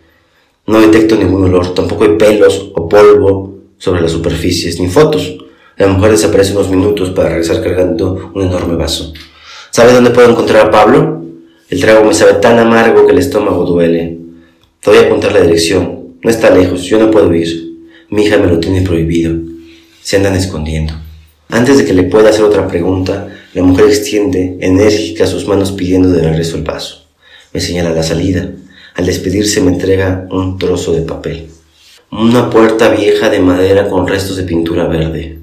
No 0.67 0.81
detecto 0.81 1.17
ningún 1.17 1.45
olor, 1.45 1.75
tampoco 1.75 2.05
hay 2.05 2.17
pelos 2.17 2.71
o 2.75 2.88
polvo 2.88 3.59
sobre 3.78 4.00
las 4.00 4.12
superficies, 4.12 4.78
ni 4.78 4.88
fotos. 4.88 5.38
La 5.76 5.88
mujer 5.88 6.12
desaparece 6.12 6.52
unos 6.52 6.71
minutos 6.71 7.11
para 7.11 7.31
regresar 7.31 7.62
cargando 7.62 8.31
un 8.35 8.43
enorme 8.43 8.76
vaso. 8.76 9.12
¿Sabe 9.71 9.93
dónde 9.93 10.11
puedo 10.11 10.31
encontrar 10.31 10.67
a 10.67 10.71
Pablo? 10.71 11.23
El 11.69 11.81
trago 11.81 12.05
me 12.05 12.14
sabe 12.14 12.35
tan 12.35 12.59
amargo 12.59 13.07
que 13.07 13.12
el 13.12 13.19
estómago 13.19 13.64
duele. 13.64 14.19
Te 14.81 14.90
voy 14.90 14.99
a 15.00 15.02
apuntar 15.02 15.33
la 15.33 15.40
dirección. 15.40 16.14
No 16.23 16.31
está 16.31 16.50
lejos, 16.50 16.83
yo 16.83 16.99
no 16.99 17.11
puedo 17.11 17.35
ir. 17.35 17.78
Mi 18.11 18.25
hija 18.25 18.38
me 18.38 18.47
lo 18.47 18.61
tiene 18.61 18.83
prohibido. 18.83 19.58
Se 20.09 20.17
andan 20.17 20.37
escondiendo. 20.37 20.95
Antes 21.50 21.77
de 21.77 21.85
que 21.85 21.93
le 21.93 22.05
pueda 22.05 22.31
hacer 22.31 22.43
otra 22.43 22.67
pregunta, 22.67 23.29
la 23.53 23.62
mujer 23.62 23.85
extiende 23.85 24.57
enérgica 24.59 25.27
sus 25.27 25.47
manos 25.47 25.73
pidiendo 25.73 26.09
de 26.09 26.23
regreso 26.23 26.57
el 26.57 26.62
vaso. 26.62 27.05
Me 27.53 27.61
señala 27.61 27.91
la 27.91 28.03
salida. 28.03 28.49
Al 28.95 29.05
despedirse 29.05 29.61
me 29.61 29.71
entrega 29.71 30.27
un 30.31 30.57
trozo 30.57 30.95
de 30.95 31.03
papel. 31.03 31.50
Una 32.11 32.49
puerta 32.49 32.88
vieja 32.88 33.29
de 33.29 33.41
madera 33.41 33.91
con 33.91 34.09
restos 34.09 34.38
de 34.38 34.45
pintura 34.45 34.87
verde. 34.87 35.41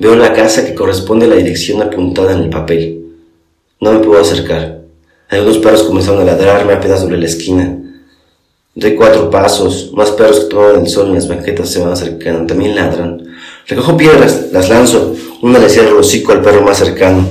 Veo 0.00 0.16
la 0.16 0.32
casa 0.32 0.66
que 0.66 0.74
corresponde 0.74 1.26
a 1.26 1.28
la 1.28 1.36
dirección 1.36 1.80
apuntada 1.80 2.32
en 2.32 2.40
el 2.40 2.50
papel. 2.50 3.04
No 3.80 3.92
me 3.92 4.00
puedo 4.00 4.20
acercar. 4.20 4.80
Algunos 5.28 5.58
perros 5.58 5.84
comenzaron 5.84 6.22
a 6.22 6.24
ladrarme 6.24 6.72
apenas 6.72 7.02
doble 7.02 7.18
la 7.18 7.26
esquina. 7.26 7.77
Doy 8.78 8.94
cuatro 8.94 9.28
pasos, 9.28 9.90
más 9.92 10.12
perros 10.12 10.38
que 10.38 10.50
toman 10.50 10.82
el 10.82 10.86
sol 10.86 11.08
en 11.08 11.14
las 11.14 11.26
banquetas 11.26 11.68
se 11.68 11.80
van 11.80 11.90
acercando, 11.90 12.46
también 12.46 12.76
ladran. 12.76 13.26
Recojo 13.66 13.96
piedras, 13.96 14.52
las 14.52 14.68
lanzo, 14.68 15.16
una 15.42 15.58
le 15.58 15.68
cierra 15.68 15.88
el 15.88 15.96
hocico 15.96 16.30
al 16.30 16.42
perro 16.42 16.62
más 16.62 16.78
cercano. 16.78 17.28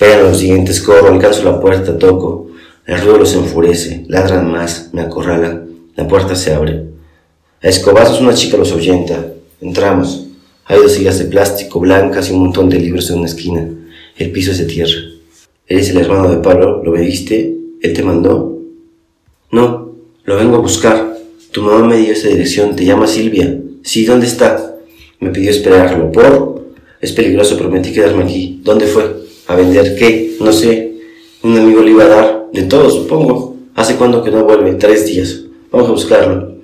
Vean 0.00 0.24
los 0.24 0.40
dientes, 0.40 0.80
corro, 0.80 1.06
alcanzo 1.06 1.44
la 1.44 1.60
puerta, 1.60 1.96
toco. 1.96 2.48
El 2.84 3.00
ruido 3.00 3.18
los 3.18 3.32
enfurece, 3.34 4.06
ladran 4.08 4.50
más, 4.50 4.90
me 4.92 5.02
acorralan. 5.02 5.68
La 5.94 6.08
puerta 6.08 6.34
se 6.34 6.52
abre. 6.52 6.86
A 7.62 7.68
escobazos 7.68 8.20
una 8.20 8.34
chica 8.34 8.56
los 8.56 8.72
ahuyenta. 8.72 9.24
Entramos. 9.60 10.26
Hay 10.64 10.82
dos 10.82 10.90
sillas 10.90 11.20
de 11.20 11.26
plástico 11.26 11.78
blancas 11.78 12.28
y 12.28 12.32
un 12.32 12.40
montón 12.40 12.68
de 12.68 12.80
libros 12.80 13.08
en 13.10 13.18
una 13.18 13.28
esquina. 13.28 13.68
El 14.16 14.32
piso 14.32 14.50
es 14.50 14.58
de 14.58 14.64
tierra. 14.64 14.98
¿Eres 15.64 15.90
el 15.90 15.98
hermano 15.98 16.28
de 16.28 16.38
Pablo? 16.38 16.82
¿Lo 16.82 16.90
viste? 16.90 17.56
¿Él 17.82 17.92
te 17.92 18.02
mandó? 18.02 18.58
No, 19.52 19.87
lo 20.28 20.36
vengo 20.36 20.56
a 20.56 20.60
buscar. 20.60 21.16
Tu 21.52 21.62
mamá 21.62 21.86
me 21.86 21.96
dio 21.96 22.12
esta 22.12 22.28
dirección. 22.28 22.76
Te 22.76 22.84
llama 22.84 23.06
Silvia. 23.06 23.58
Sí, 23.82 24.04
¿dónde 24.04 24.26
está? 24.26 24.76
Me 25.20 25.30
pidió 25.30 25.50
esperarlo. 25.50 26.12
¿Por? 26.12 26.66
Es 27.00 27.12
peligroso, 27.12 27.56
prometí 27.56 27.94
quedarme 27.94 28.24
aquí. 28.24 28.60
¿Dónde 28.62 28.86
fue? 28.88 29.04
¿A 29.46 29.56
vender 29.56 29.96
qué? 29.96 30.36
No 30.38 30.52
sé. 30.52 30.92
Un 31.42 31.56
amigo 31.56 31.80
le 31.80 31.92
iba 31.92 32.04
a 32.04 32.08
dar. 32.08 32.46
De 32.52 32.64
todo, 32.64 32.90
supongo. 32.90 33.56
¿Hace 33.74 33.96
cuándo 33.96 34.22
que 34.22 34.30
no 34.30 34.44
vuelve? 34.44 34.74
Tres 34.74 35.06
días. 35.06 35.44
Vamos 35.72 35.88
a 35.88 35.92
buscarlo. 35.92 36.56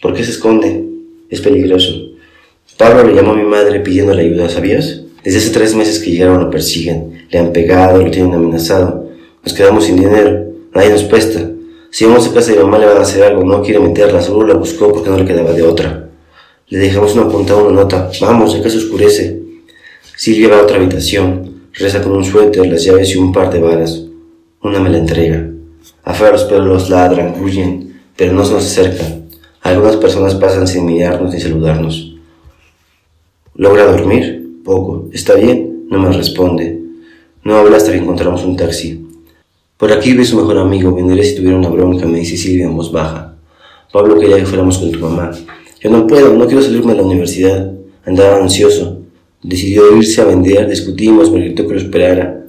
¿Por 0.00 0.14
qué 0.14 0.24
se 0.24 0.32
esconde? 0.32 0.84
Es 1.30 1.40
peligroso. 1.40 1.92
Pablo 2.76 3.04
le 3.04 3.14
llamó 3.14 3.34
a 3.34 3.36
mi 3.36 3.44
madre 3.44 3.78
pidiéndole 3.78 4.22
ayuda, 4.22 4.48
¿sabías? 4.48 5.00
Desde 5.22 5.38
hace 5.38 5.50
tres 5.50 5.76
meses 5.76 6.00
que 6.00 6.10
llegaron 6.10 6.40
lo 6.40 6.50
persiguen. 6.50 7.24
Le 7.30 7.38
han 7.38 7.52
pegado, 7.52 8.02
lo 8.02 8.10
tienen 8.10 8.34
amenazado. 8.34 9.10
Nos 9.44 9.54
quedamos 9.54 9.84
sin 9.84 9.94
dinero. 9.94 10.44
Nadie 10.74 10.90
nos 10.90 11.04
presta. 11.04 11.51
Si 11.92 12.06
vamos 12.06 12.26
a 12.26 12.32
casa 12.32 12.52
de 12.52 12.58
mamá 12.58 12.78
le 12.78 12.86
van 12.86 12.96
a 12.96 13.02
hacer 13.02 13.22
algo, 13.22 13.44
no 13.44 13.60
quiere 13.60 13.78
meterla, 13.78 14.22
seguro 14.22 14.46
la 14.46 14.54
buscó 14.54 14.90
porque 14.90 15.10
no 15.10 15.18
le 15.18 15.26
quedaba 15.26 15.52
de 15.52 15.62
otra. 15.62 16.08
Le 16.68 16.78
dejamos 16.78 17.14
una 17.14 17.28
punta, 17.28 17.54
una 17.54 17.82
nota. 17.82 18.10
Vamos, 18.18 18.56
que 18.56 18.70
se 18.70 18.78
oscurece. 18.78 19.42
Silvia 20.16 20.48
va 20.48 20.60
a 20.60 20.62
otra 20.62 20.78
habitación. 20.78 21.68
Reza 21.74 22.02
con 22.02 22.12
un 22.12 22.24
suéter, 22.24 22.66
las 22.66 22.82
llaves 22.82 23.10
y 23.10 23.18
un 23.18 23.30
par 23.30 23.52
de 23.52 23.60
balas. 23.60 24.06
Una 24.62 24.80
me 24.80 24.88
la 24.88 24.96
entrega. 24.96 25.46
Afuera 26.02 26.32
los 26.32 26.44
perros 26.44 26.88
ladran, 26.88 27.34
huyen, 27.38 28.00
pero 28.16 28.32
no 28.32 28.42
se 28.46 28.54
nos 28.54 28.64
acercan. 28.64 29.26
Algunas 29.60 29.96
personas 29.96 30.34
pasan 30.36 30.66
sin 30.66 30.86
mirarnos 30.86 31.34
ni 31.34 31.40
saludarnos. 31.42 32.16
¿Logra 33.54 33.84
dormir? 33.84 34.62
Poco. 34.64 35.10
¿Está 35.12 35.34
bien? 35.34 35.84
No 35.90 35.98
me 35.98 36.10
responde. 36.10 36.80
No 37.44 37.56
habla 37.56 37.76
hasta 37.76 37.92
que 37.92 37.98
encontramos 37.98 38.44
un 38.44 38.56
taxi. 38.56 39.01
Por 39.82 39.90
aquí 39.90 40.12
ve 40.12 40.24
su 40.24 40.36
mejor 40.36 40.58
amigo, 40.58 40.94
vendré 40.94 41.24
si 41.24 41.34
tuviera 41.34 41.56
una 41.56 41.68
bronca, 41.68 42.06
me 42.06 42.20
dice 42.20 42.36
Silvia 42.36 42.66
en 42.66 42.76
voz 42.76 42.92
baja. 42.92 43.34
Pablo 43.92 44.16
quería 44.16 44.36
que 44.36 44.46
fuéramos 44.46 44.78
con 44.78 44.92
tu 44.92 45.00
mamá. 45.00 45.32
Yo 45.80 45.90
no 45.90 46.06
puedo, 46.06 46.32
no 46.34 46.46
quiero 46.46 46.62
salirme 46.62 46.92
de 46.92 46.98
la 46.98 47.02
universidad. 47.02 47.72
Andaba 48.04 48.36
ansioso. 48.36 49.00
Decidió 49.42 49.96
irse 49.96 50.20
a 50.20 50.26
vender, 50.26 50.68
discutimos, 50.68 51.32
me 51.32 51.40
gritó 51.40 51.66
que 51.66 51.74
lo 51.74 51.80
esperara. 51.80 52.44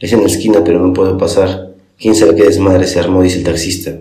Es 0.00 0.14
en 0.14 0.22
la 0.22 0.28
esquina, 0.28 0.64
pero 0.64 0.80
no 0.80 0.94
puedo 0.94 1.18
pasar. 1.18 1.74
¿Quién 1.98 2.14
sabe 2.14 2.34
qué 2.34 2.44
desmadre 2.44 2.86
se 2.86 2.98
armó? 2.98 3.22
dice 3.22 3.36
el 3.36 3.44
taxista. 3.44 3.94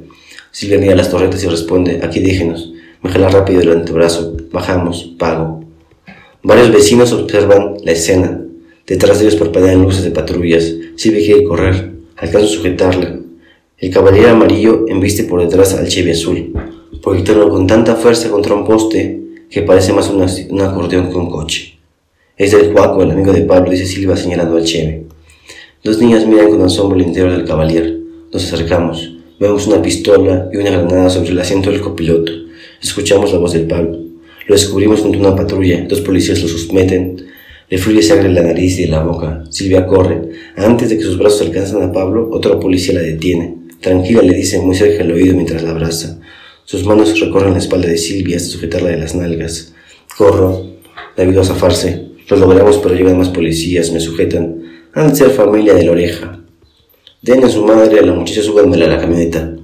Silvia 0.52 0.78
mira 0.78 0.96
las 0.96 1.12
torretas 1.12 1.44
y 1.44 1.48
responde, 1.48 2.00
aquí 2.02 2.22
déjenos. 2.22 2.72
Me 3.04 3.10
jala 3.10 3.28
rápido 3.28 3.60
el 3.60 3.70
antebrazo. 3.70 4.38
Bajamos, 4.54 5.14
pago. 5.20 5.66
Varios 6.42 6.72
vecinos 6.72 7.12
observan 7.12 7.74
la 7.84 7.92
escena. 7.92 8.46
Detrás 8.86 9.20
de 9.20 9.26
ellos 9.26 9.36
parpadean 9.38 9.82
luces 9.82 10.06
de 10.06 10.12
patrullas. 10.12 10.74
Silvia 10.96 11.26
quiere 11.26 11.44
correr. 11.44 11.97
Alcanzo 12.18 12.48
a 12.48 12.50
sujetarla. 12.50 13.20
El 13.78 13.92
caballero 13.92 14.32
amarillo 14.32 14.86
embiste 14.88 15.26
por 15.26 15.40
detrás 15.40 15.76
al 15.76 15.88
Chevy 15.88 16.12
azul, 16.12 16.52
proyectándolo 17.04 17.50
con 17.50 17.68
tanta 17.68 17.96
fuerza 17.96 18.32
contra 18.32 18.56
un 18.56 18.66
poste 18.66 19.22
que 19.52 19.62
parece 19.62 19.94
más 19.94 20.10
un 20.10 20.62
acordeón 20.62 21.10
que 21.10 21.16
un 21.16 21.30
coche. 21.30 21.78
Es 22.36 22.54
del 22.54 22.74
Juaco, 22.74 23.04
el 23.04 23.12
amigo 23.12 23.32
de 23.32 23.42
Pablo, 23.42 23.70
dice 23.70 23.86
Silva 23.86 24.18
señalando 24.18 24.58
al 24.58 24.64
Chevy. 24.64 25.06
Dos 25.84 26.00
niñas 26.00 26.26
miran 26.26 26.50
con 26.50 26.64
asombro 26.64 26.98
el 26.98 27.06
interior 27.06 27.32
del 27.34 27.46
caballero. 27.46 27.96
Nos 28.34 28.52
acercamos. 28.52 29.14
Vemos 29.40 29.68
una 29.68 29.80
pistola 29.84 30.50
y 30.52 30.58
una 30.58 30.72
granada 30.72 31.12
sobre 31.12 31.30
el 31.30 31.40
asiento 31.40 31.70
del 31.70 31.82
copiloto. 31.82 32.32
Escuchamos 32.82 33.32
la 33.32 33.38
voz 33.38 33.54
del 33.54 33.68
Pablo. 33.68 33.96
Lo 34.48 34.56
descubrimos 34.56 35.02
junto 35.02 35.20
a 35.20 35.22
una 35.22 35.36
patrulla. 35.36 35.86
Dos 35.88 36.02
policías 36.02 36.42
lo 36.42 36.48
someten 36.48 37.28
le 37.70 37.78
fluye 37.78 38.02
sangre 38.02 38.28
en 38.28 38.36
la 38.36 38.44
nariz 38.44 38.80
y 38.80 38.84
en 38.84 38.92
la 38.92 39.04
boca. 39.04 39.44
Silvia 39.50 39.86
corre. 39.86 40.22
Antes 40.56 40.90
de 40.90 40.98
que 40.98 41.04
sus 41.04 41.18
brazos 41.18 41.42
alcancen 41.42 41.84
a 41.84 41.92
Pablo, 41.92 42.30
otra 42.32 42.58
policía 42.60 42.94
la 42.94 43.02
detiene. 43.02 43.58
Tranquila, 43.82 44.22
le 44.22 44.36
dice 44.36 44.60
muy 44.60 44.76
cerca 44.76 45.04
al 45.04 45.12
oído 45.12 45.36
mientras 45.36 45.64
la 45.64 45.72
abraza. 45.72 46.20
Sus 46.64 46.86
manos 46.86 47.20
recorren 47.20 47.54
la 47.54 47.60
espalda 47.60 47.90
de 47.90 47.98
Silvia 47.98 48.38
hasta 48.38 48.50
sujetarla 48.50 48.90
de 48.90 48.98
las 48.98 49.16
nalgas. 49.16 49.74
Corro. 50.18 50.66
Ayudo 51.18 51.42
a 51.42 51.46
zafarse. 51.46 52.08
Lo 52.30 52.38
logramos, 52.38 52.78
pero 52.78 52.96
llegan 52.96 53.18
más 53.18 53.30
policías, 53.30 53.92
me 53.92 54.00
sujetan. 54.00 54.64
Han 54.94 55.10
de 55.10 55.16
ser 55.16 55.30
familia 55.32 55.74
de 55.74 55.84
la 55.84 55.92
oreja. 55.92 56.40
Den 57.22 57.44
a 57.44 57.50
su 57.50 57.66
madre 57.66 58.00
a 58.00 58.04
la 58.04 58.14
muchacha, 58.14 58.42
súbanmela 58.42 58.86
a 58.86 58.90
la 58.90 59.00
camioneta. 59.00 59.56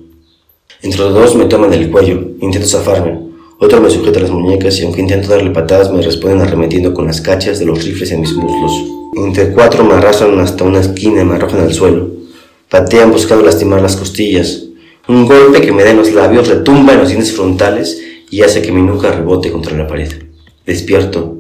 Entre 0.81 0.99
los 0.99 1.13
dos 1.13 1.35
me 1.35 1.45
toman 1.45 1.73
el 1.73 1.89
cuello. 1.89 2.31
Intento 2.41 2.67
zafarme. 2.67 3.22
Otro 3.59 3.79
me 3.79 3.89
sujeta 3.89 4.19
las 4.19 4.31
muñecas 4.31 4.79
y 4.79 4.83
aunque 4.83 5.01
intento 5.01 5.29
darle 5.29 5.51
patadas 5.51 5.91
me 5.91 6.01
responden 6.01 6.41
arremetiendo 6.41 6.93
con 6.93 7.07
las 7.07 7.21
cachas 7.21 7.59
de 7.59 7.65
los 7.65 7.83
rifles 7.83 8.11
en 8.11 8.21
mis 8.21 8.33
muslos. 8.33 8.71
Entre 9.15 9.51
cuatro 9.51 9.83
me 9.83 9.93
arrastran 9.93 10.39
hasta 10.39 10.63
una 10.63 10.79
esquina 10.79 11.21
y 11.21 11.25
me 11.25 11.35
arrojan 11.35 11.61
al 11.61 11.73
suelo. 11.73 12.09
Patean 12.69 13.11
buscando 13.11 13.45
lastimar 13.45 13.81
las 13.81 13.95
costillas. 13.95 14.63
Un 15.07 15.27
golpe 15.27 15.61
que 15.61 15.71
me 15.71 15.83
da 15.83 15.91
en 15.91 15.97
los 15.97 16.11
labios 16.11 16.47
retumba 16.47 16.93
en 16.93 16.99
los 16.99 17.09
dientes 17.09 17.33
frontales 17.33 18.01
y 18.29 18.41
hace 18.41 18.61
que 18.61 18.71
mi 18.71 18.81
nuca 18.81 19.11
rebote 19.11 19.51
contra 19.51 19.77
la 19.77 19.87
pared. 19.87 20.11
Despierto. 20.65 21.37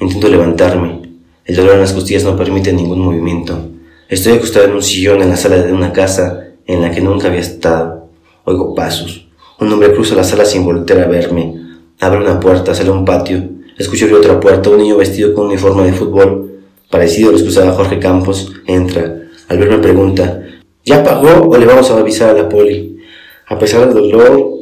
Intento 0.00 0.28
levantarme. 0.28 1.02
El 1.44 1.56
dolor 1.56 1.74
en 1.74 1.80
las 1.80 1.92
costillas 1.92 2.24
no 2.24 2.36
permite 2.36 2.72
ningún 2.72 3.00
movimiento. 3.00 3.70
Estoy 4.08 4.34
acostado 4.34 4.66
en 4.66 4.74
un 4.74 4.82
sillón 4.82 5.22
en 5.22 5.30
la 5.30 5.36
sala 5.36 5.56
de 5.56 5.72
una 5.72 5.92
casa 5.92 6.48
en 6.66 6.82
la 6.82 6.90
que 6.90 7.00
nunca 7.00 7.28
había 7.28 7.40
estado. 7.40 8.08
Oigo 8.44 8.74
pasos. 8.74 9.27
Un 9.60 9.72
hombre 9.72 9.92
cruza 9.92 10.14
la 10.14 10.22
sala 10.22 10.44
sin 10.44 10.64
volver 10.64 11.00
a 11.00 11.08
verme. 11.08 11.54
Abre 11.98 12.20
una 12.20 12.38
puerta, 12.38 12.74
sale 12.74 12.90
a 12.90 12.92
un 12.92 13.04
patio. 13.04 13.42
Escucho 13.76 14.04
abrir 14.04 14.18
otra 14.18 14.38
puerta. 14.38 14.70
Un 14.70 14.78
niño 14.78 14.96
vestido 14.96 15.34
con 15.34 15.46
un 15.46 15.50
uniforme 15.52 15.84
de 15.84 15.92
fútbol, 15.92 16.60
parecido 16.90 17.30
a 17.30 17.32
los 17.32 17.42
que 17.42 17.48
usaba 17.48 17.72
Jorge 17.72 17.98
Campos, 17.98 18.52
entra. 18.66 19.22
Al 19.48 19.58
verme 19.58 19.78
pregunta, 19.78 20.44
¿ya 20.84 21.02
pagó 21.02 21.48
o 21.48 21.56
le 21.56 21.66
vamos 21.66 21.90
a 21.90 21.98
avisar 21.98 22.30
a 22.30 22.42
la 22.42 22.48
poli? 22.48 22.98
A 23.46 23.58
pesar 23.58 23.92
del 23.92 24.10
dolor, 24.10 24.58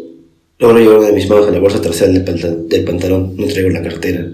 logro 0.58 0.78
llevar 0.78 0.98
una 0.98 1.08
de 1.08 1.12
mis 1.12 1.28
manos 1.28 1.48
a 1.48 1.50
la 1.50 1.58
bolsa 1.58 1.80
trasera 1.80 2.12
del, 2.12 2.84
pantalón. 2.84 3.34
No 3.36 3.46
traigo 3.46 3.68
la 3.68 3.82
cartera. 3.82 4.26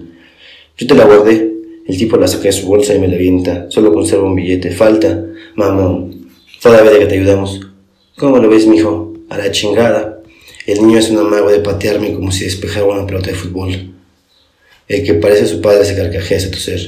Yo 0.77 0.87
te 0.87 0.95
la 0.95 1.05
guardé. 1.05 1.51
El 1.85 1.97
tipo 1.97 2.15
la 2.15 2.27
saca 2.27 2.43
de 2.43 2.53
su 2.53 2.67
bolsa 2.67 2.95
y 2.95 2.99
me 2.99 3.09
la 3.09 3.15
avienta. 3.15 3.65
Solo 3.69 3.93
conservo 3.93 4.27
un 4.27 4.35
billete. 4.35 4.71
Falta. 4.71 5.25
Mamón. 5.55 6.29
Todavía 6.61 6.91
de 6.91 6.99
que 6.99 7.05
te 7.07 7.15
ayudamos. 7.15 7.59
¿Cómo 8.17 8.37
lo 8.37 8.47
ves, 8.47 8.67
mijo? 8.67 9.13
A 9.29 9.37
la 9.37 9.51
chingada. 9.51 10.12
El 10.65 10.81
niño 10.81 10.97
es 10.97 11.09
un 11.09 11.17
amago 11.17 11.51
de 11.51 11.59
patearme 11.59 12.13
como 12.13 12.31
si 12.31 12.45
despejara 12.45 12.85
una 12.85 13.05
pelota 13.05 13.27
de 13.27 13.35
fútbol. 13.35 13.93
El 14.87 15.03
que 15.03 15.13
parece 15.15 15.45
su 15.45 15.59
padre 15.59 15.83
se 15.83 15.93
carcajea 15.93 16.37
hace 16.37 16.47
toser. 16.47 16.79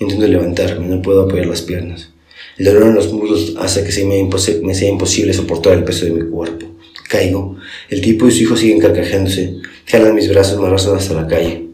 Intento 0.00 0.26
levantarme, 0.26 0.88
no 0.88 1.00
puedo 1.00 1.22
apoyar 1.22 1.46
las 1.46 1.62
piernas. 1.62 2.10
El 2.58 2.66
dolor 2.66 2.88
en 2.88 2.94
los 2.96 3.12
muslos 3.12 3.54
hace 3.58 3.84
que 3.84 3.92
se 3.92 4.04
me, 4.04 4.28
me 4.62 4.74
sea 4.74 4.88
imposible 4.88 5.32
soportar 5.32 5.74
el 5.74 5.84
peso 5.84 6.06
de 6.06 6.10
mi 6.10 6.28
cuerpo. 6.28 6.66
Caigo. 7.08 7.56
El 7.88 8.00
tipo 8.00 8.26
y 8.26 8.32
su 8.32 8.42
hijo 8.42 8.56
siguen 8.56 8.80
carcajeándose. 8.80 9.58
Jalan 9.86 10.16
mis 10.16 10.28
brazos, 10.28 10.58
me 10.58 10.68
hasta 10.74 11.14
la 11.14 11.28
calle. 11.28 11.68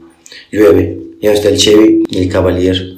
Llueve. 0.53 0.99
Ya 1.23 1.31
no 1.31 1.37
está 1.37 1.49
el 1.49 1.57
Chevy 1.57 2.03
ni 2.11 2.19
el 2.19 2.29
Cavalier. 2.29 2.97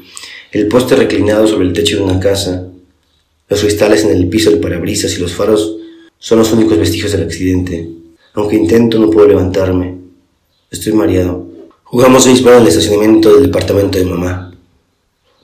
El 0.51 0.67
poste 0.67 0.97
reclinado 0.97 1.47
sobre 1.47 1.67
el 1.67 1.73
techo 1.73 1.97
de 1.97 2.03
una 2.03 2.19
casa. 2.19 2.69
Los 3.49 3.61
cristales 3.61 4.03
en 4.03 4.11
el 4.11 4.29
piso 4.29 4.51
del 4.51 4.59
parabrisas 4.59 5.17
y 5.17 5.21
los 5.21 5.33
faros 5.33 5.77
son 6.19 6.39
los 6.41 6.53
únicos 6.53 6.77
vestigios 6.77 7.13
del 7.13 7.23
accidente. 7.23 8.02
Aunque 8.35 8.57
intento, 8.57 8.99
no 8.99 9.11
puedo 9.11 9.29
levantarme. 9.29 9.99
Estoy 10.71 10.93
mareado. 10.95 11.47
Jugamos 11.85 12.25
béisbol 12.25 12.55
en 12.55 12.63
el 12.63 12.69
estacionamiento 12.69 13.35
del 13.35 13.45
departamento 13.45 13.99
de 13.99 14.07
mamá. 14.07 14.55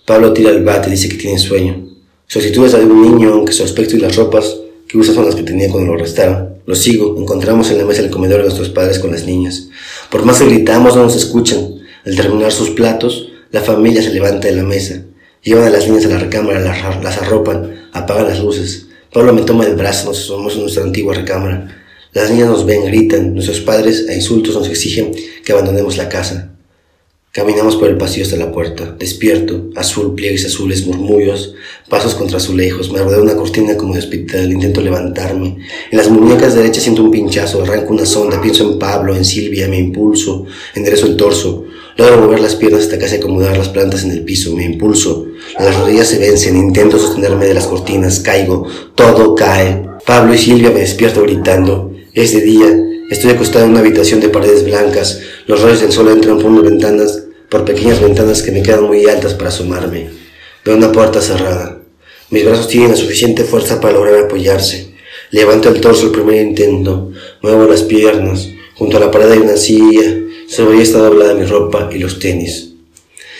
Pablo 0.06 0.32
tira 0.32 0.50
el 0.50 0.64
bate 0.64 0.88
y 0.88 0.92
dice 0.92 1.10
que 1.10 1.16
tiene 1.16 1.38
sueño. 1.38 1.86
Su 2.26 2.38
actitud 2.38 2.64
es 2.64 2.72
la 2.72 2.78
de 2.78 2.86
un 2.86 3.02
niño, 3.02 3.34
aunque 3.34 3.52
su 3.52 3.62
aspecto 3.62 3.96
y 3.96 4.00
las 4.00 4.16
ropas 4.16 4.56
que 4.88 4.96
usa 4.96 5.12
son 5.12 5.26
las 5.26 5.34
que 5.34 5.42
tenía 5.42 5.70
cuando 5.70 5.92
lo 5.92 5.98
arrestaron. 5.98 6.56
Lo 6.64 6.74
sigo, 6.74 7.16
encontramos 7.18 7.70
en 7.70 7.78
la 7.78 7.84
mesa 7.84 8.00
del 8.00 8.10
comedor 8.10 8.40
a 8.40 8.44
nuestros 8.44 8.70
padres 8.70 8.98
con 8.98 9.10
las 9.10 9.26
niñas. 9.26 9.68
Por 10.10 10.24
más 10.24 10.38
que 10.38 10.46
gritamos, 10.46 10.96
no 10.96 11.02
nos 11.02 11.16
escuchan. 11.16 11.74
Al 12.06 12.16
terminar 12.16 12.52
sus 12.52 12.70
platos, 12.70 13.28
la 13.50 13.60
familia 13.60 14.02
se 14.02 14.14
levanta 14.14 14.48
de 14.48 14.56
la 14.56 14.62
mesa. 14.62 15.02
Llevan 15.42 15.64
a 15.64 15.70
las 15.70 15.86
niñas 15.86 16.06
a 16.06 16.08
la 16.08 16.18
recámara, 16.18 16.60
las, 16.60 17.18
arropan, 17.18 17.88
apagan 17.92 18.28
las 18.28 18.40
luces. 18.40 18.86
Pablo 19.12 19.34
me 19.34 19.42
toma 19.42 19.66
el 19.66 19.76
brazo, 19.76 20.08
nos 20.08 20.16
somos 20.16 20.54
en 20.54 20.62
nuestra 20.62 20.84
antigua 20.84 21.14
recámara. 21.14 21.77
Las 22.12 22.30
niñas 22.30 22.48
nos 22.48 22.64
ven, 22.64 22.86
gritan, 22.86 23.34
nuestros 23.34 23.60
padres 23.60 24.06
a 24.08 24.14
insultos 24.14 24.54
nos 24.54 24.68
exigen 24.68 25.12
que 25.44 25.52
abandonemos 25.52 25.96
la 25.96 26.08
casa. 26.08 26.54
Caminamos 27.30 27.76
por 27.76 27.88
el 27.88 27.98
pasillo 27.98 28.24
hasta 28.24 28.38
la 28.38 28.50
puerta, 28.50 28.96
despierto, 28.98 29.68
azul, 29.76 30.14
pliegues 30.14 30.46
azules, 30.46 30.86
murmullos, 30.86 31.54
pasos 31.88 32.14
contra 32.14 32.38
azulejos, 32.38 32.90
me 32.90 33.00
rodea 33.00 33.20
una 33.20 33.36
cortina 33.36 33.76
como 33.76 33.92
de 33.92 34.00
hospital, 34.00 34.50
intento 34.50 34.80
levantarme. 34.80 35.58
En 35.90 35.98
las 35.98 36.08
muñecas 36.08 36.54
derechas 36.54 36.82
siento 36.82 37.04
un 37.04 37.10
pinchazo, 37.10 37.62
arranco 37.62 37.92
una 37.92 38.06
sonda, 38.06 38.40
pienso 38.40 38.72
en 38.72 38.78
Pablo, 38.78 39.14
en 39.14 39.26
Silvia, 39.26 39.68
me 39.68 39.78
impulso, 39.78 40.46
enderezo 40.74 41.06
el 41.06 41.16
torso, 41.16 41.66
logro 41.98 42.22
mover 42.22 42.40
las 42.40 42.56
piernas 42.56 42.84
hasta 42.84 42.98
casi 42.98 43.16
acomodar 43.16 43.58
las 43.58 43.68
plantas 43.68 44.04
en 44.04 44.12
el 44.12 44.24
piso, 44.24 44.56
me 44.56 44.64
impulso, 44.64 45.26
las 45.60 45.76
rodillas 45.76 46.08
se 46.08 46.18
vencen, 46.18 46.56
intento 46.56 46.98
sostenerme 46.98 47.44
de 47.44 47.54
las 47.54 47.66
cortinas, 47.66 48.20
caigo, 48.20 48.66
todo 48.94 49.34
cae. 49.34 49.86
Pablo 50.06 50.32
y 50.32 50.38
Silvia 50.38 50.70
me 50.70 50.80
despierto 50.80 51.22
gritando. 51.22 51.87
Es 52.18 52.32
de 52.32 52.40
día, 52.40 52.66
estoy 53.10 53.30
acostado 53.30 53.64
en 53.64 53.70
una 53.70 53.78
habitación 53.78 54.18
de 54.18 54.28
paredes 54.28 54.64
blancas, 54.64 55.20
los 55.46 55.62
rayos 55.62 55.82
del 55.82 55.92
sol 55.92 56.08
entran 56.08 56.38
por 56.38 56.46
unas 56.46 56.64
ventanas, 56.64 57.22
por 57.48 57.64
pequeñas 57.64 58.00
ventanas 58.00 58.42
que 58.42 58.50
me 58.50 58.60
quedan 58.60 58.82
muy 58.82 59.06
altas 59.06 59.34
para 59.34 59.50
asomarme. 59.50 60.10
Veo 60.64 60.76
una 60.76 60.90
puerta 60.90 61.20
cerrada. 61.20 61.80
Mis 62.30 62.44
brazos 62.44 62.66
tienen 62.66 62.90
la 62.90 62.96
suficiente 62.96 63.44
fuerza 63.44 63.80
para 63.80 63.94
lograr 63.94 64.18
apoyarse. 64.18 64.94
Levanto 65.30 65.68
el 65.68 65.80
torso 65.80 66.06
el 66.06 66.10
primer 66.10 66.44
intento, 66.44 67.12
muevo 67.40 67.66
las 67.66 67.82
piernas. 67.82 68.48
Junto 68.74 68.96
a 68.96 69.00
la 69.00 69.12
pared 69.12 69.30
hay 69.30 69.38
una 69.38 69.56
silla, 69.56 70.18
sobre 70.48 70.74
ella 70.74 70.82
está 70.82 70.98
doblada 70.98 71.34
mi 71.34 71.44
ropa 71.44 71.88
y 71.92 72.00
los 72.00 72.18
tenis. 72.18 72.72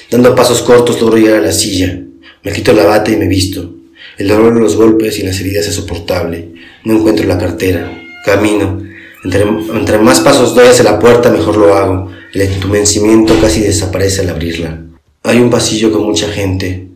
Dando 0.09 0.37
pasos 0.37 0.63
cortos 0.63 1.01
logro 1.01 1.19
llegar 1.19 1.41
a 1.41 1.47
la 1.47 1.53
silla. 1.53 2.01
Me 2.45 2.53
quito 2.53 2.73
la 2.73 2.85
bata 2.85 3.11
y 3.11 3.17
me 3.17 3.27
visto. 3.27 3.75
El 4.19 4.29
dolor 4.29 4.55
de 4.55 4.61
los 4.61 4.77
golpes 4.77 5.19
y 5.19 5.25
las 5.25 5.41
heridas 5.41 5.67
es 5.67 5.75
soportable. 5.75 6.51
No 6.85 6.99
encuentro 6.99 7.27
la 7.27 7.39
cartera. 7.39 8.05
Camino. 8.29 8.83
Entre, 9.25 9.99
más 9.99 10.21
pasos 10.21 10.55
doy 10.55 10.67
hacia 10.67 10.85
la 10.85 10.99
puerta, 10.99 11.31
mejor 11.31 11.57
lo 11.57 11.75
hago. 11.75 12.11
El 12.35 12.43
entumecimiento 12.43 13.35
casi 13.41 13.63
desaparece 13.63 14.21
al 14.21 14.29
abrirla. 14.29 14.83
Hay 15.23 15.39
un 15.39 15.49
pasillo 15.49 15.91
con 15.91 16.03
mucha 16.03 16.29
gente. 16.29 16.89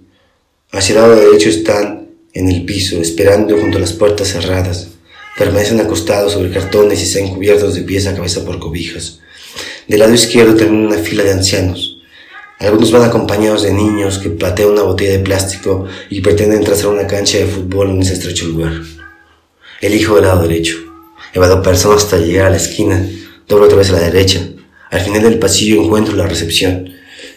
Hacia 0.72 0.94
el 0.94 1.00
lado 1.00 1.16
derecho 1.16 1.48
están 1.48 2.08
en 2.34 2.50
el 2.50 2.66
piso, 2.66 3.00
esperando 3.00 3.56
junto 3.56 3.78
a 3.78 3.80
las 3.80 3.94
puertas 3.94 4.28
cerradas. 4.28 4.88
Permanecen 5.38 5.80
acostados 5.80 6.34
sobre 6.34 6.50
cartones 6.50 7.00
y 7.00 7.06
se 7.06 7.26
cubiertos 7.30 7.74
de 7.76 7.80
pies 7.80 8.06
a 8.06 8.14
cabeza 8.14 8.44
por 8.44 8.58
cobijas. 8.58 9.20
Del 9.88 10.00
lado 10.00 10.12
izquierdo 10.12 10.54
termina 10.54 10.88
una 10.88 10.98
fila 10.98 11.24
de 11.24 11.32
ancianos. 11.32 11.96
Algunos 12.58 12.92
van 12.92 13.04
acompañados 13.04 13.62
de 13.62 13.72
niños 13.72 14.18
que 14.18 14.28
platean 14.28 14.72
una 14.72 14.82
botella 14.82 15.12
de 15.12 15.20
plástico 15.20 15.86
y 16.10 16.20
pretenden 16.20 16.62
trazar 16.62 16.88
una 16.88 17.06
cancha 17.06 17.38
de 17.38 17.46
fútbol 17.46 17.88
en 17.88 18.02
ese 18.02 18.12
estrecho 18.12 18.44
lugar. 18.44 18.74
Elijo 19.80 20.18
el 20.18 20.24
lado 20.24 20.42
derecho. 20.42 20.81
Evado 21.34 21.62
personas 21.62 22.04
hasta 22.04 22.18
llegar 22.18 22.46
a 22.46 22.50
la 22.50 22.58
esquina. 22.58 23.08
Doblo 23.48 23.64
otra 23.64 23.78
vez 23.78 23.88
a 23.88 23.94
la 23.94 24.00
derecha. 24.00 24.46
Al 24.90 25.00
final 25.00 25.22
del 25.22 25.38
pasillo 25.38 25.82
encuentro 25.82 26.14
la 26.14 26.26
recepción. 26.26 26.90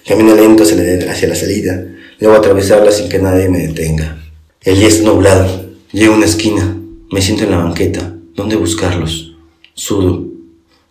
Camino 0.05 0.35
lento 0.35 0.63
hacia 0.63 1.27
la, 1.29 1.35
salida. 1.35 1.81
Luego 2.19 2.35
atravesarla 2.35 2.91
sin 2.91 3.07
que 3.07 3.19
nadie 3.19 3.47
me 3.47 3.59
detenga. 3.59 4.21
El 4.61 4.79
día 4.79 4.89
es 4.89 5.01
nublado. 5.01 5.69
Llego 5.93 6.13
a 6.13 6.17
una 6.17 6.25
esquina. 6.25 6.77
Me 7.09 7.21
siento 7.21 7.45
en 7.45 7.51
la 7.51 7.57
banqueta. 7.57 8.13
¿Dónde 8.35 8.57
buscarlos? 8.57 9.33
Sudo. 9.73 10.25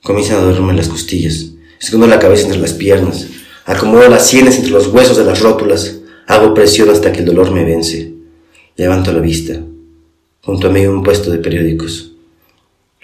Comienzan 0.02 0.38
a 0.38 0.44
dormirme 0.44 0.72
las 0.72 0.88
costillas. 0.88 1.50
Escondo 1.78 2.06
la 2.06 2.18
cabeza 2.18 2.44
entre 2.44 2.60
las 2.60 2.72
piernas. 2.72 3.26
Acomodo 3.66 4.08
las 4.08 4.26
sienes 4.26 4.56
entre 4.56 4.70
los 4.70 4.86
huesos 4.86 5.18
de 5.18 5.24
las 5.24 5.40
rótulas. 5.40 5.98
Hago 6.26 6.54
presión 6.54 6.88
hasta 6.88 7.12
que 7.12 7.18
el 7.18 7.26
dolor 7.26 7.50
me 7.50 7.64
vence. 7.64 8.14
Levanto 8.76 9.12
la 9.12 9.20
vista. 9.20 9.60
Junto 10.40 10.68
a 10.68 10.70
mí 10.70 10.86
un 10.86 11.02
puesto 11.02 11.30
de 11.30 11.38
periódicos. 11.38 12.13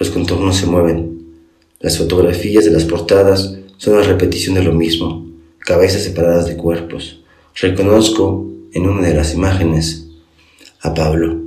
Los 0.01 0.09
contornos 0.09 0.57
se 0.57 0.67
mueven. 0.67 1.37
Las 1.79 1.99
fotografías 1.99 2.65
de 2.65 2.71
las 2.71 2.85
portadas 2.85 3.55
son 3.77 4.01
la 4.01 4.03
repetición 4.03 4.55
de 4.55 4.65
lo 4.65 4.73
mismo, 4.73 5.27
cabezas 5.59 6.05
separadas 6.05 6.47
de 6.47 6.57
cuerpos. 6.57 7.23
Reconozco 7.55 8.51
en 8.73 8.89
una 8.89 9.07
de 9.07 9.15
las 9.15 9.35
imágenes 9.35 10.09
a 10.81 10.95
Pablo. 10.95 11.40